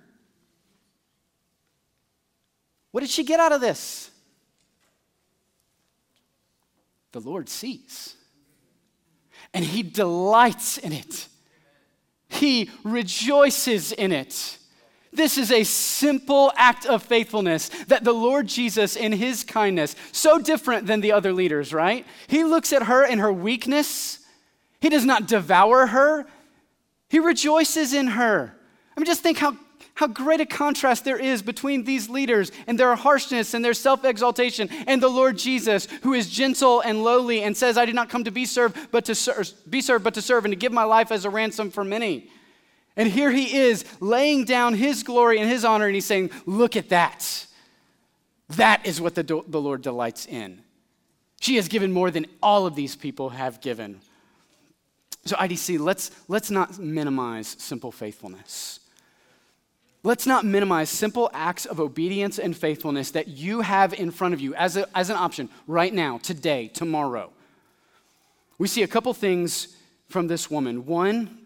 What 2.92 3.02
did 3.02 3.10
she 3.10 3.24
get 3.24 3.40
out 3.40 3.52
of 3.52 3.62
this? 3.62 4.12
The 7.12 7.22
Lord 7.22 7.50
sees, 7.50 8.16
and 9.54 9.64
He 9.64 9.84
delights 9.84 10.78
in 10.78 10.94
it, 10.94 11.28
He 12.30 12.70
rejoices 12.84 13.92
in 13.92 14.12
it. 14.12 14.58
This 15.14 15.38
is 15.38 15.52
a 15.52 15.64
simple 15.64 16.54
act 16.56 16.86
of 16.86 17.02
faithfulness 17.02 17.70
that 17.88 18.04
the 18.04 18.14
Lord 18.14 18.48
Jesus, 18.48 18.96
in 18.96 19.12
his 19.12 19.44
kindness, 19.44 19.96
so 20.12 20.38
different 20.38 20.86
than 20.86 21.02
the 21.02 21.12
other 21.12 21.34
leaders, 21.34 21.74
right? 21.74 22.06
He 22.28 22.44
looks 22.44 22.72
at 22.72 22.84
her 22.84 23.04
in 23.04 23.18
her 23.18 23.34
weakness. 23.34 24.20
He 24.80 24.90
does 24.90 25.06
not 25.06 25.28
devour 25.28 25.88
her, 25.88 26.28
he 27.10 27.20
rejoices 27.20 27.94
in 27.94 28.08
her. 28.08 28.54
I 28.96 29.00
mean, 29.00 29.06
just 29.06 29.22
think 29.22 29.38
how, 29.38 29.58
how 29.98 30.06
great 30.06 30.40
a 30.40 30.46
contrast 30.46 31.06
there 31.06 31.18
is 31.18 31.42
between 31.42 31.84
these 31.84 32.08
leaders 32.08 32.52
and 32.68 32.80
their 32.80 32.96
harshness 32.96 33.56
and 33.56 33.66
their 33.66 33.74
self 33.74 34.06
exaltation 34.06 34.70
and 34.86 35.02
the 35.02 35.08
Lord 35.10 35.40
Jesus, 35.40 35.88
who 36.04 36.14
is 36.14 36.30
gentle 36.30 36.82
and 36.82 37.04
lowly 37.04 37.42
and 37.42 37.58
says, 37.58 37.80
I 37.80 37.86
did 37.86 37.96
not 37.96 38.08
come 38.08 38.24
to 38.24 38.32
be 38.32 38.46
served, 38.46 38.78
but 38.92 39.06
to 39.06 39.16
ser- 39.16 39.44
be 39.68 39.82
served, 39.82 40.04
but 40.04 40.14
to 40.14 40.22
serve 40.22 40.46
and 40.46 40.52
to 40.52 40.56
give 40.56 40.72
my 40.72 40.84
life 40.84 41.12
as 41.12 41.26
a 41.26 41.32
ransom 41.32 41.72
for 41.72 41.84
many. 41.84 42.30
And 42.96 43.10
here 43.10 43.32
he 43.32 43.58
is 43.58 43.86
laying 44.00 44.46
down 44.46 44.76
his 44.76 45.02
glory 45.02 45.40
and 45.40 45.50
his 45.50 45.66
honor, 45.66 45.88
and 45.88 45.96
he's 45.96 46.06
saying, 46.06 46.30
Look 46.46 46.76
at 46.76 46.90
that. 46.90 47.48
That 48.50 48.86
is 48.86 49.02
what 49.02 49.16
the, 49.16 49.24
do- 49.24 49.46
the 49.48 49.60
Lord 49.60 49.82
delights 49.82 50.28
in. 50.28 50.62
She 51.42 51.56
has 51.56 51.68
given 51.68 51.92
more 51.92 52.12
than 52.12 52.28
all 52.44 52.68
of 52.68 52.76
these 52.76 52.96
people 52.96 53.30
have 53.30 53.62
given. 53.62 54.02
So, 55.26 55.36
IDC, 55.38 55.80
let's, 55.80 56.12
let's 56.28 56.52
not 56.52 56.78
minimize 56.78 57.48
simple 57.58 57.92
faithfulness. 57.92 58.82
Let's 60.04 60.26
not 60.26 60.46
minimize 60.46 60.90
simple 60.90 61.30
acts 61.34 61.66
of 61.66 61.80
obedience 61.80 62.40
and 62.40 62.56
faithfulness 62.56 63.12
that 63.12 63.28
you 63.28 63.62
have 63.62 63.94
in 63.94 64.12
front 64.12 64.34
of 64.34 64.40
you 64.40 64.54
as, 64.56 64.78
a, 64.78 64.88
as 64.98 65.10
an 65.10 65.16
option 65.16 65.50
right 65.66 65.94
now, 65.94 66.18
today, 66.20 66.68
tomorrow. 66.68 67.32
We 68.58 68.68
see 68.68 68.84
a 68.84 68.88
couple 68.88 69.14
things 69.14 69.76
from 70.08 70.28
this 70.28 70.50
woman. 70.50 70.86
One, 70.86 71.40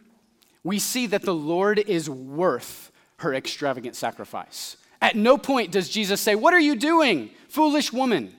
we 0.64 0.80
see 0.80 1.08
that 1.08 1.24
the 1.24 1.34
Lord 1.34 1.80
is 1.80 2.10
worth 2.10 2.92
her 3.18 3.34
extravagant 3.34 3.96
sacrifice. 3.96 4.78
At 5.02 5.16
no 5.16 5.38
point 5.38 5.72
does 5.72 5.90
Jesus 5.90 6.22
say, 6.22 6.36
What 6.36 6.54
are 6.54 6.60
you 6.60 6.76
doing, 6.76 7.32
foolish 7.50 7.92
woman? 7.92 8.34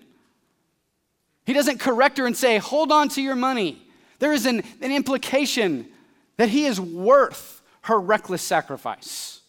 He 1.45 1.53
doesn't 1.53 1.81
correct 1.81 2.19
her 2.19 2.27
and 2.27 2.37
say, 2.37 2.59
Hold 2.59 2.93
on 2.93 3.09
to 3.11 3.23
your 3.23 3.35
money. 3.35 3.83
There 4.21 4.33
is 4.33 4.47
an, 4.47 4.63
an 4.81 4.93
implication 4.93 5.89
that 6.37 6.49
he 6.49 6.67
is 6.67 6.81
worth 6.81 7.61
her 7.83 7.99
reckless 7.99 8.43
sacrifice. 8.43 9.42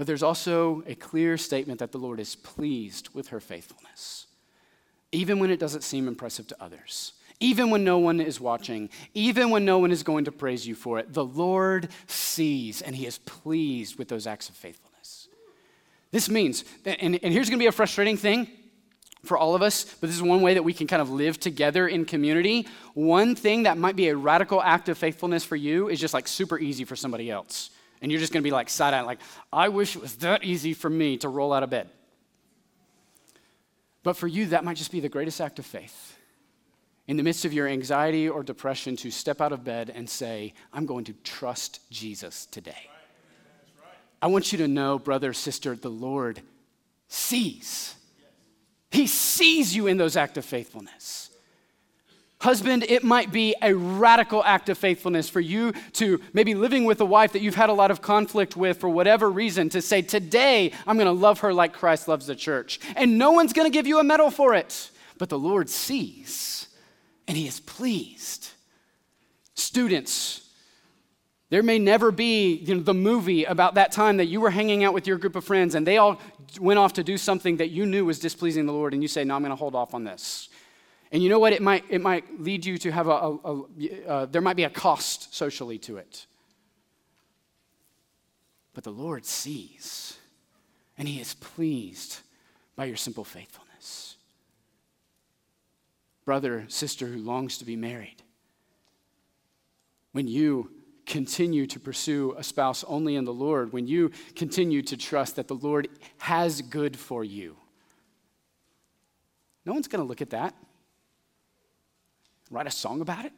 But 0.00 0.06
there's 0.06 0.22
also 0.22 0.82
a 0.86 0.94
clear 0.94 1.36
statement 1.36 1.80
that 1.80 1.92
the 1.92 1.98
Lord 1.98 2.20
is 2.20 2.34
pleased 2.34 3.10
with 3.12 3.28
her 3.28 3.38
faithfulness, 3.38 4.28
even 5.12 5.38
when 5.38 5.50
it 5.50 5.60
doesn't 5.60 5.82
seem 5.82 6.08
impressive 6.08 6.46
to 6.46 6.56
others 6.58 7.12
even 7.40 7.68
when 7.70 7.84
no 7.84 7.98
one 7.98 8.18
is 8.18 8.40
watching, 8.40 8.88
even 9.14 9.50
when 9.50 9.64
no 9.64 9.78
one 9.78 9.90
is 9.90 10.02
going 10.02 10.26
to 10.26 10.32
praise 10.32 10.66
you 10.66 10.74
for 10.74 10.98
it. 10.98 11.12
The 11.12 11.24
Lord 11.24 11.88
sees 12.06 12.80
and 12.80 12.94
he 12.96 13.06
is 13.06 13.18
pleased 13.18 13.98
with 13.98 14.08
those 14.08 14.26
acts 14.26 14.48
of 14.48 14.54
faithfulness. 14.56 15.28
This 16.10 16.28
means, 16.28 16.64
and, 16.84 17.18
and 17.22 17.32
here's 17.32 17.50
to 17.50 17.56
be 17.56 17.66
a 17.66 17.72
frustrating 17.72 18.16
thing 18.16 18.48
for 19.24 19.36
all 19.36 19.54
of 19.54 19.62
us, 19.62 19.84
but 19.84 20.08
this 20.08 20.16
is 20.16 20.22
one 20.22 20.42
way 20.42 20.54
that 20.54 20.62
we 20.62 20.72
can 20.72 20.86
kind 20.86 21.02
of 21.02 21.10
live 21.10 21.38
together 21.38 21.88
in 21.88 22.06
community. 22.06 22.66
One 22.94 23.34
thing 23.34 23.64
that 23.64 23.78
might 23.78 23.96
be 23.96 24.08
a 24.08 24.16
radical 24.16 24.62
act 24.62 24.88
of 24.88 24.96
faithfulness 24.96 25.44
for 25.44 25.56
you 25.56 25.88
is 25.88 26.00
just 26.00 26.14
like 26.14 26.26
super 26.26 26.58
easy 26.58 26.84
for 26.84 26.96
somebody 26.96 27.30
else. 27.30 27.70
And 28.02 28.10
you're 28.10 28.20
just 28.20 28.32
going 28.32 28.42
to 28.42 28.46
be 28.46 28.52
like 28.52 28.70
side 28.70 28.94
eye, 28.94 29.02
like, 29.02 29.20
I 29.52 29.68
wish 29.68 29.94
it 29.96 30.02
was 30.02 30.16
that 30.16 30.44
easy 30.44 30.72
for 30.72 30.88
me 30.88 31.16
to 31.18 31.28
roll 31.28 31.52
out 31.52 31.62
of 31.62 31.70
bed. 31.70 31.88
But 34.02 34.16
for 34.16 34.26
you, 34.26 34.46
that 34.46 34.64
might 34.64 34.78
just 34.78 34.92
be 34.92 35.00
the 35.00 35.08
greatest 35.08 35.40
act 35.40 35.58
of 35.58 35.66
faith 35.66 36.16
in 37.06 37.16
the 37.16 37.22
midst 37.22 37.44
of 37.44 37.52
your 37.52 37.66
anxiety 37.66 38.28
or 38.28 38.42
depression 38.42 38.96
to 38.96 39.10
step 39.10 39.40
out 39.40 39.52
of 39.52 39.64
bed 39.64 39.92
and 39.94 40.08
say, 40.08 40.54
I'm 40.72 40.86
going 40.86 41.04
to 41.04 41.12
trust 41.24 41.80
Jesus 41.90 42.46
today. 42.46 42.88
I 44.22 44.28
want 44.28 44.52
you 44.52 44.58
to 44.58 44.68
know, 44.68 44.98
brother, 44.98 45.32
sister, 45.32 45.74
the 45.74 45.90
Lord 45.90 46.40
sees. 47.08 47.94
He 48.90 49.06
sees 49.06 49.74
you 49.74 49.86
in 49.86 49.96
those 49.96 50.16
acts 50.16 50.38
of 50.38 50.44
faithfulness. 50.44 51.29
Husband, 52.40 52.84
it 52.84 53.04
might 53.04 53.32
be 53.32 53.54
a 53.60 53.74
radical 53.74 54.42
act 54.44 54.70
of 54.70 54.78
faithfulness 54.78 55.28
for 55.28 55.40
you 55.40 55.72
to 55.92 56.20
maybe 56.32 56.54
living 56.54 56.84
with 56.86 57.00
a 57.00 57.04
wife 57.04 57.32
that 57.32 57.42
you've 57.42 57.54
had 57.54 57.68
a 57.68 57.74
lot 57.74 57.90
of 57.90 58.00
conflict 58.00 58.56
with 58.56 58.78
for 58.78 58.88
whatever 58.88 59.30
reason 59.30 59.68
to 59.68 59.82
say, 59.82 60.00
Today, 60.00 60.72
I'm 60.86 60.96
going 60.96 61.06
to 61.06 61.12
love 61.12 61.40
her 61.40 61.52
like 61.52 61.74
Christ 61.74 62.08
loves 62.08 62.26
the 62.26 62.34
church. 62.34 62.80
And 62.96 63.18
no 63.18 63.32
one's 63.32 63.52
going 63.52 63.70
to 63.70 63.72
give 63.72 63.86
you 63.86 63.98
a 63.98 64.04
medal 64.04 64.30
for 64.30 64.54
it, 64.54 64.90
but 65.18 65.28
the 65.28 65.38
Lord 65.38 65.68
sees 65.68 66.68
and 67.28 67.36
he 67.36 67.46
is 67.46 67.60
pleased. 67.60 68.48
Students, 69.54 70.48
there 71.50 71.62
may 71.62 71.78
never 71.78 72.10
be 72.10 72.54
you 72.54 72.74
know, 72.74 72.82
the 72.82 72.94
movie 72.94 73.44
about 73.44 73.74
that 73.74 73.92
time 73.92 74.16
that 74.16 74.26
you 74.26 74.40
were 74.40 74.50
hanging 74.50 74.82
out 74.82 74.94
with 74.94 75.06
your 75.06 75.18
group 75.18 75.36
of 75.36 75.44
friends 75.44 75.74
and 75.74 75.86
they 75.86 75.98
all 75.98 76.20
went 76.58 76.78
off 76.78 76.94
to 76.94 77.04
do 77.04 77.16
something 77.16 77.58
that 77.58 77.70
you 77.70 77.86
knew 77.86 78.04
was 78.04 78.18
displeasing 78.18 78.66
the 78.66 78.72
Lord, 78.72 78.94
and 78.94 79.02
you 79.02 79.08
say, 79.08 79.22
No, 79.22 79.36
I'm 79.36 79.42
going 79.42 79.50
to 79.50 79.56
hold 79.56 79.74
off 79.74 79.94
on 79.94 80.04
this. 80.04 80.48
And 81.12 81.22
you 81.22 81.28
know 81.28 81.38
what? 81.38 81.52
It 81.52 81.62
might, 81.62 81.84
it 81.88 82.00
might 82.00 82.40
lead 82.40 82.64
you 82.64 82.78
to 82.78 82.90
have 82.92 83.08
a, 83.08 83.10
a, 83.10 83.38
a 83.44 84.08
uh, 84.08 84.26
there 84.26 84.40
might 84.40 84.56
be 84.56 84.64
a 84.64 84.70
cost 84.70 85.34
socially 85.34 85.78
to 85.78 85.96
it. 85.96 86.26
But 88.74 88.84
the 88.84 88.92
Lord 88.92 89.26
sees, 89.26 90.16
and 90.96 91.08
He 91.08 91.20
is 91.20 91.34
pleased 91.34 92.20
by 92.76 92.84
your 92.84 92.96
simple 92.96 93.24
faithfulness 93.24 93.70
brother, 96.30 96.64
sister 96.68 97.08
who 97.08 97.18
longs 97.18 97.58
to 97.58 97.64
be 97.64 97.74
married, 97.74 98.22
when 100.12 100.28
you 100.28 100.70
continue 101.04 101.66
to 101.66 101.80
pursue 101.80 102.36
a 102.38 102.44
spouse 102.44 102.84
only 102.86 103.16
in 103.16 103.24
the 103.24 103.32
Lord, 103.32 103.72
when 103.72 103.88
you 103.88 104.12
continue 104.36 104.80
to 104.82 104.96
trust 104.96 105.34
that 105.34 105.48
the 105.48 105.56
Lord 105.56 105.88
has 106.18 106.62
good 106.62 106.96
for 106.96 107.24
you, 107.24 107.56
no 109.66 109.72
one's 109.72 109.88
going 109.88 110.04
to 110.04 110.08
look 110.08 110.22
at 110.22 110.30
that, 110.30 110.54
write 112.50 112.66
a 112.66 112.70
song 112.70 113.00
about 113.00 113.24
it. 113.24 113.32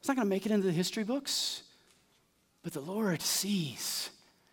It's 0.00 0.08
not 0.08 0.16
going 0.16 0.26
to 0.26 0.30
make 0.30 0.46
it 0.46 0.52
into 0.52 0.66
the 0.66 0.72
history 0.72 1.04
books. 1.04 1.62
But 2.62 2.72
the 2.72 2.80
Lord 2.80 3.22
sees, 3.22 4.10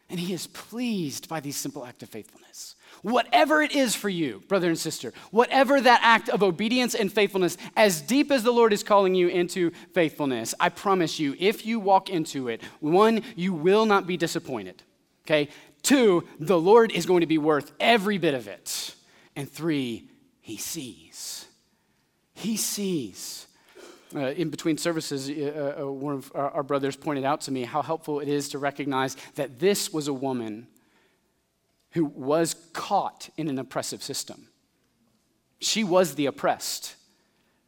and 0.10 0.20
He 0.20 0.34
is 0.34 0.48
pleased 0.48 1.30
by 1.30 1.40
these 1.40 1.56
simple 1.56 1.86
acts 1.86 2.04
of 2.04 2.10
faithfulness. 2.10 2.76
Whatever 3.02 3.62
it 3.62 3.72
is 3.72 3.96
for 3.96 4.10
you, 4.10 4.42
brother 4.48 4.68
and 4.68 4.78
sister, 4.78 5.14
whatever 5.32 5.80
that 5.80 6.02
act 6.04 6.28
of 6.30 6.42
obedience 6.42 6.96
and 6.96 7.12
faithfulness, 7.14 7.58
as 7.76 8.02
deep 8.02 8.32
as 8.32 8.44
the 8.44 8.52
Lord 8.52 8.74
is 8.74 8.84
calling 8.84 9.14
you 9.14 9.28
into 9.28 9.72
faithfulness, 9.94 10.56
I 10.60 10.70
promise 10.70 11.20
you, 11.20 11.36
if 11.40 11.66
you 11.66 11.80
walk 11.80 12.10
into 12.10 12.48
it, 12.48 12.62
one, 12.80 13.22
you 13.36 13.54
will 13.54 13.86
not 13.86 14.08
be 14.08 14.18
disappointed. 14.18 14.82
Okay? 15.26 15.50
Two, 15.84 16.28
the 16.40 16.60
Lord 16.60 16.92
is 16.92 17.06
going 17.06 17.22
to 17.22 17.28
be 17.28 17.38
worth 17.38 17.72
every 17.80 18.18
bit 18.18 18.34
of 18.34 18.48
it. 18.48 18.96
And 19.36 19.50
three, 19.50 20.10
He 20.42 20.58
sees. 20.58 21.39
He 22.40 22.56
sees. 22.56 23.48
Uh, 24.16 24.32
in 24.32 24.50
between 24.50 24.78
services, 24.78 25.30
uh, 25.30 25.82
uh, 25.82 25.92
one 25.92 26.16
of 26.16 26.32
our, 26.34 26.50
our 26.52 26.64
brothers 26.64 26.96
pointed 26.96 27.24
out 27.24 27.42
to 27.42 27.52
me 27.52 27.64
how 27.64 27.82
helpful 27.82 28.20
it 28.22 28.28
is 28.28 28.50
to 28.50 28.58
recognize 28.58 29.16
that 29.36 29.60
this 29.60 29.94
was 29.94 30.08
a 30.08 30.14
woman 30.14 30.68
who 31.92 32.06
was 32.06 32.56
caught 32.74 33.30
in 33.38 33.50
an 33.50 33.60
oppressive 33.60 34.02
system. 34.02 34.48
She 35.60 35.84
was 35.84 36.16
the 36.16 36.26
oppressed. 36.26 36.96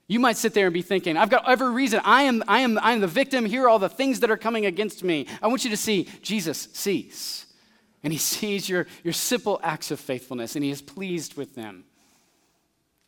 You 0.07 0.19
might 0.19 0.38
sit 0.38 0.53
there 0.53 0.67
and 0.67 0.74
be 0.74 0.82
thinking, 0.82 1.15
I've 1.15 1.30
got 1.30 1.47
every 1.47 1.72
reason. 1.72 2.01
I 2.03 2.24
am, 2.24 2.43
I 2.47 2.61
am, 2.61 2.80
I 2.80 2.93
am 2.93 3.01
the 3.01 3.07
victim. 3.07 3.45
Here 3.45 3.65
are 3.65 3.69
all 3.69 3.80
the 3.80 3.89
things 3.89 4.22
that 4.22 4.32
are 4.32 4.38
coming 4.38 4.65
against 4.65 5.03
me. 5.03 5.28
I 5.41 5.47
want 5.47 5.63
you 5.63 5.69
to 5.69 5.78
see 5.78 6.07
Jesus 6.22 6.69
sees. 6.74 7.45
And 8.03 8.11
he 8.11 8.19
sees 8.34 8.67
your, 8.67 8.88
your 9.03 9.13
simple 9.13 9.59
acts 9.61 9.91
of 9.91 9.99
faithfulness 9.99 10.55
and 10.55 10.63
he 10.63 10.72
is 10.72 10.82
pleased 10.82 11.36
with 11.36 11.55
them. 11.55 11.84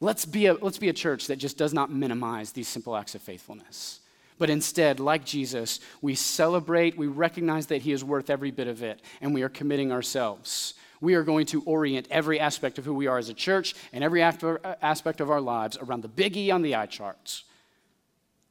Let's 0.04 0.26
be, 0.26 0.48
a, 0.48 0.56
let's 0.56 0.78
be 0.78 0.90
a 0.90 0.94
church 0.94 1.28
that 1.28 1.38
just 1.38 1.58
does 1.58 1.74
not 1.74 1.90
minimize 1.90 2.52
these 2.52 2.68
simple 2.68 2.94
acts 2.94 3.16
of 3.16 3.22
faithfulness. 3.22 4.02
But 4.38 4.50
instead, 4.50 5.00
like 5.00 5.24
Jesus, 5.24 5.80
we 6.02 6.14
celebrate, 6.14 6.98
we 6.98 7.08
recognize 7.08 7.68
that 7.68 7.84
he 7.84 7.94
is 7.94 8.04
worth 8.04 8.30
every 8.30 8.52
bit 8.52 8.68
of 8.68 8.84
it, 8.84 9.02
and 9.22 9.34
we 9.34 9.44
are 9.44 9.50
committing 9.50 9.94
ourselves. 9.94 10.74
We 11.00 11.14
are 11.14 11.24
going 11.24 11.46
to 11.48 11.62
orient 11.62 12.10
every 12.12 12.38
aspect 12.38 12.78
of 12.78 12.84
who 12.84 12.94
we 12.94 13.08
are 13.08 13.18
as 13.18 13.30
a 13.30 13.34
church 13.34 13.76
and 13.94 14.04
every 14.04 14.22
uh, 14.22 14.58
aspect 14.82 15.22
of 15.22 15.32
our 15.32 15.40
lives 15.40 15.78
around 15.78 16.02
the 16.02 16.10
big 16.10 16.36
E 16.36 16.52
on 16.52 16.64
the 16.64 16.76
eye 16.76 16.86
charts. 16.86 17.46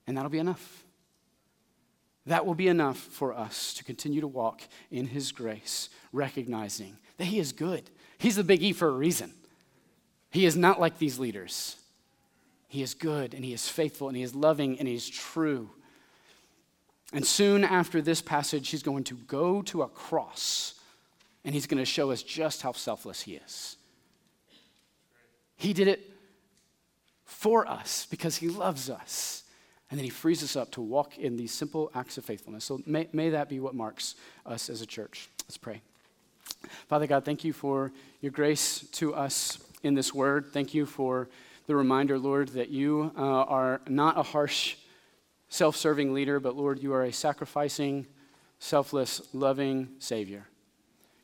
And 0.07 0.17
that'll 0.17 0.31
be 0.31 0.39
enough. 0.39 0.85
That 2.25 2.47
will 2.47 2.55
be 2.55 2.69
enough 2.69 2.97
for 2.97 3.35
us 3.35 3.75
to 3.75 3.85
continue 3.85 4.23
to 4.23 4.27
walk 4.27 4.63
in 4.91 5.07
his 5.07 5.33
grace, 5.33 5.91
recognizing 6.15 6.97
that 7.19 7.27
he 7.27 7.39
is 7.39 7.53
good. 7.53 7.91
He's 8.17 8.37
the 8.37 8.45
big 8.45 8.63
E 8.63 8.73
for 8.73 8.89
a 8.89 8.93
reason. 8.93 9.35
He 10.33 10.47
is 10.47 10.57
not 10.57 10.81
like 10.81 10.99
these 10.99 11.19
leaders. 11.19 11.77
He 12.67 12.83
is 12.83 12.95
good 12.95 13.35
and 13.35 13.45
he 13.45 13.53
is 13.53 13.69
faithful 13.69 14.09
and 14.09 14.17
he 14.17 14.23
is 14.23 14.35
loving 14.35 14.79
and 14.79 14.89
he 14.89 14.95
is 14.95 15.09
true. 15.09 15.69
And 17.13 17.25
soon 17.27 17.65
after 17.65 18.01
this 18.01 18.23
passage, 18.23 18.71
he's 18.71 18.83
going 18.83 19.05
to 19.05 19.15
go 19.15 19.61
to 19.63 19.83
a 19.83 19.89
cross 19.89 20.75
and 21.45 21.55
he's 21.55 21.67
going 21.67 21.79
to 21.79 21.85
show 21.85 22.11
us 22.11 22.23
just 22.23 22.63
how 22.63 22.73
selfless 22.73 23.21
he 23.21 23.35
is. 23.35 23.77
He 25.57 25.75
did 25.75 25.87
it 25.87 26.11
for 27.27 27.69
us 27.69 28.07
because 28.11 28.37
he 28.37 28.49
loves 28.49 28.89
us. 28.89 29.45
And 29.91 29.99
then 29.99 30.05
he 30.05 30.11
frees 30.11 30.43
us 30.43 30.57
up 30.57 30.71
to 30.71 30.81
walk 30.81 31.19
in 31.19 31.37
these 31.37 31.53
simple 31.53 31.91
acts 31.95 32.17
of 32.17 32.25
faithfulness. 32.25 32.65
So 32.65 32.81
may, 32.87 33.07
may 33.13 33.29
that 33.29 33.51
be 33.51 33.61
what 33.61 33.75
marks 33.75 34.15
us 34.47 34.71
as 34.71 34.81
a 34.81 34.87
church. 34.87 35.29
Let's 35.45 35.59
pray. 35.59 35.83
Father 36.89 37.07
God, 37.07 37.27
thank 37.27 37.45
you 37.45 37.53
for 37.53 37.93
your 38.23 38.33
grace 38.33 38.89
to 38.93 39.15
us 39.15 39.59
in 39.83 39.95
this 39.95 40.15
word. 40.15 40.53
Thank 40.53 40.75
you 40.75 40.87
for 40.87 41.29
the 41.67 41.77
reminder, 41.77 42.19
Lord, 42.19 42.49
that 42.51 42.71
you 42.71 43.13
uh, 43.17 43.21
are 43.21 43.81
not 43.89 44.19
a 44.19 44.23
harsh, 44.23 44.77
self 45.49 45.77
serving 45.77 46.13
leader, 46.13 46.41
but 46.41 46.57
Lord, 46.57 46.83
you 46.83 46.93
are 46.93 47.05
a 47.05 47.13
sacrificing, 47.13 48.07
selfless, 48.59 49.23
loving 49.33 49.89
Savior. 49.99 50.47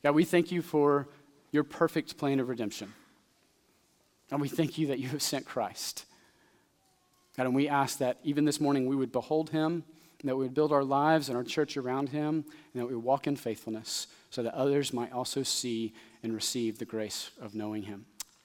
God, 0.03 0.15
we 0.15 0.25
thank 0.25 0.53
you 0.53 0.63
for 0.63 1.09
your 1.51 1.65
perfect 1.65 2.17
plan 2.17 2.41
of 2.41 2.49
redemption. 2.49 2.93
And 4.31 4.41
we 4.41 4.49
thank 4.49 4.79
you 4.79 4.89
that 4.89 4.99
you 4.99 5.09
have 5.09 5.23
sent 5.23 5.47
Christ. 5.47 6.05
God, 7.37 7.47
and 7.47 7.55
we 7.55 7.69
ask 7.69 7.99
that 7.99 8.19
even 8.23 8.45
this 8.45 8.61
morning 8.61 8.87
we 8.87 8.97
would 8.97 9.13
behold 9.13 9.51
him, 9.51 9.85
that 10.25 10.37
we 10.37 10.45
would 10.45 10.55
build 10.55 10.73
our 10.73 10.85
lives 10.85 11.29
and 11.29 11.37
our 11.37 11.45
church 11.45 11.77
around 11.77 12.11
him, 12.11 12.45
and 12.75 12.83
that 12.83 12.87
we 12.87 12.97
walk 12.97 13.27
in 13.27 13.37
faithfulness 13.37 14.09
so 14.31 14.43
that 14.43 14.55
others 14.55 14.93
might 14.93 15.13
also 15.13 15.43
see 15.43 15.95
and 16.23 16.35
receive 16.35 16.79
the 16.79 16.85
grace 16.85 17.31
of 17.41 17.55
knowing 17.55 17.85
him. 17.85 18.05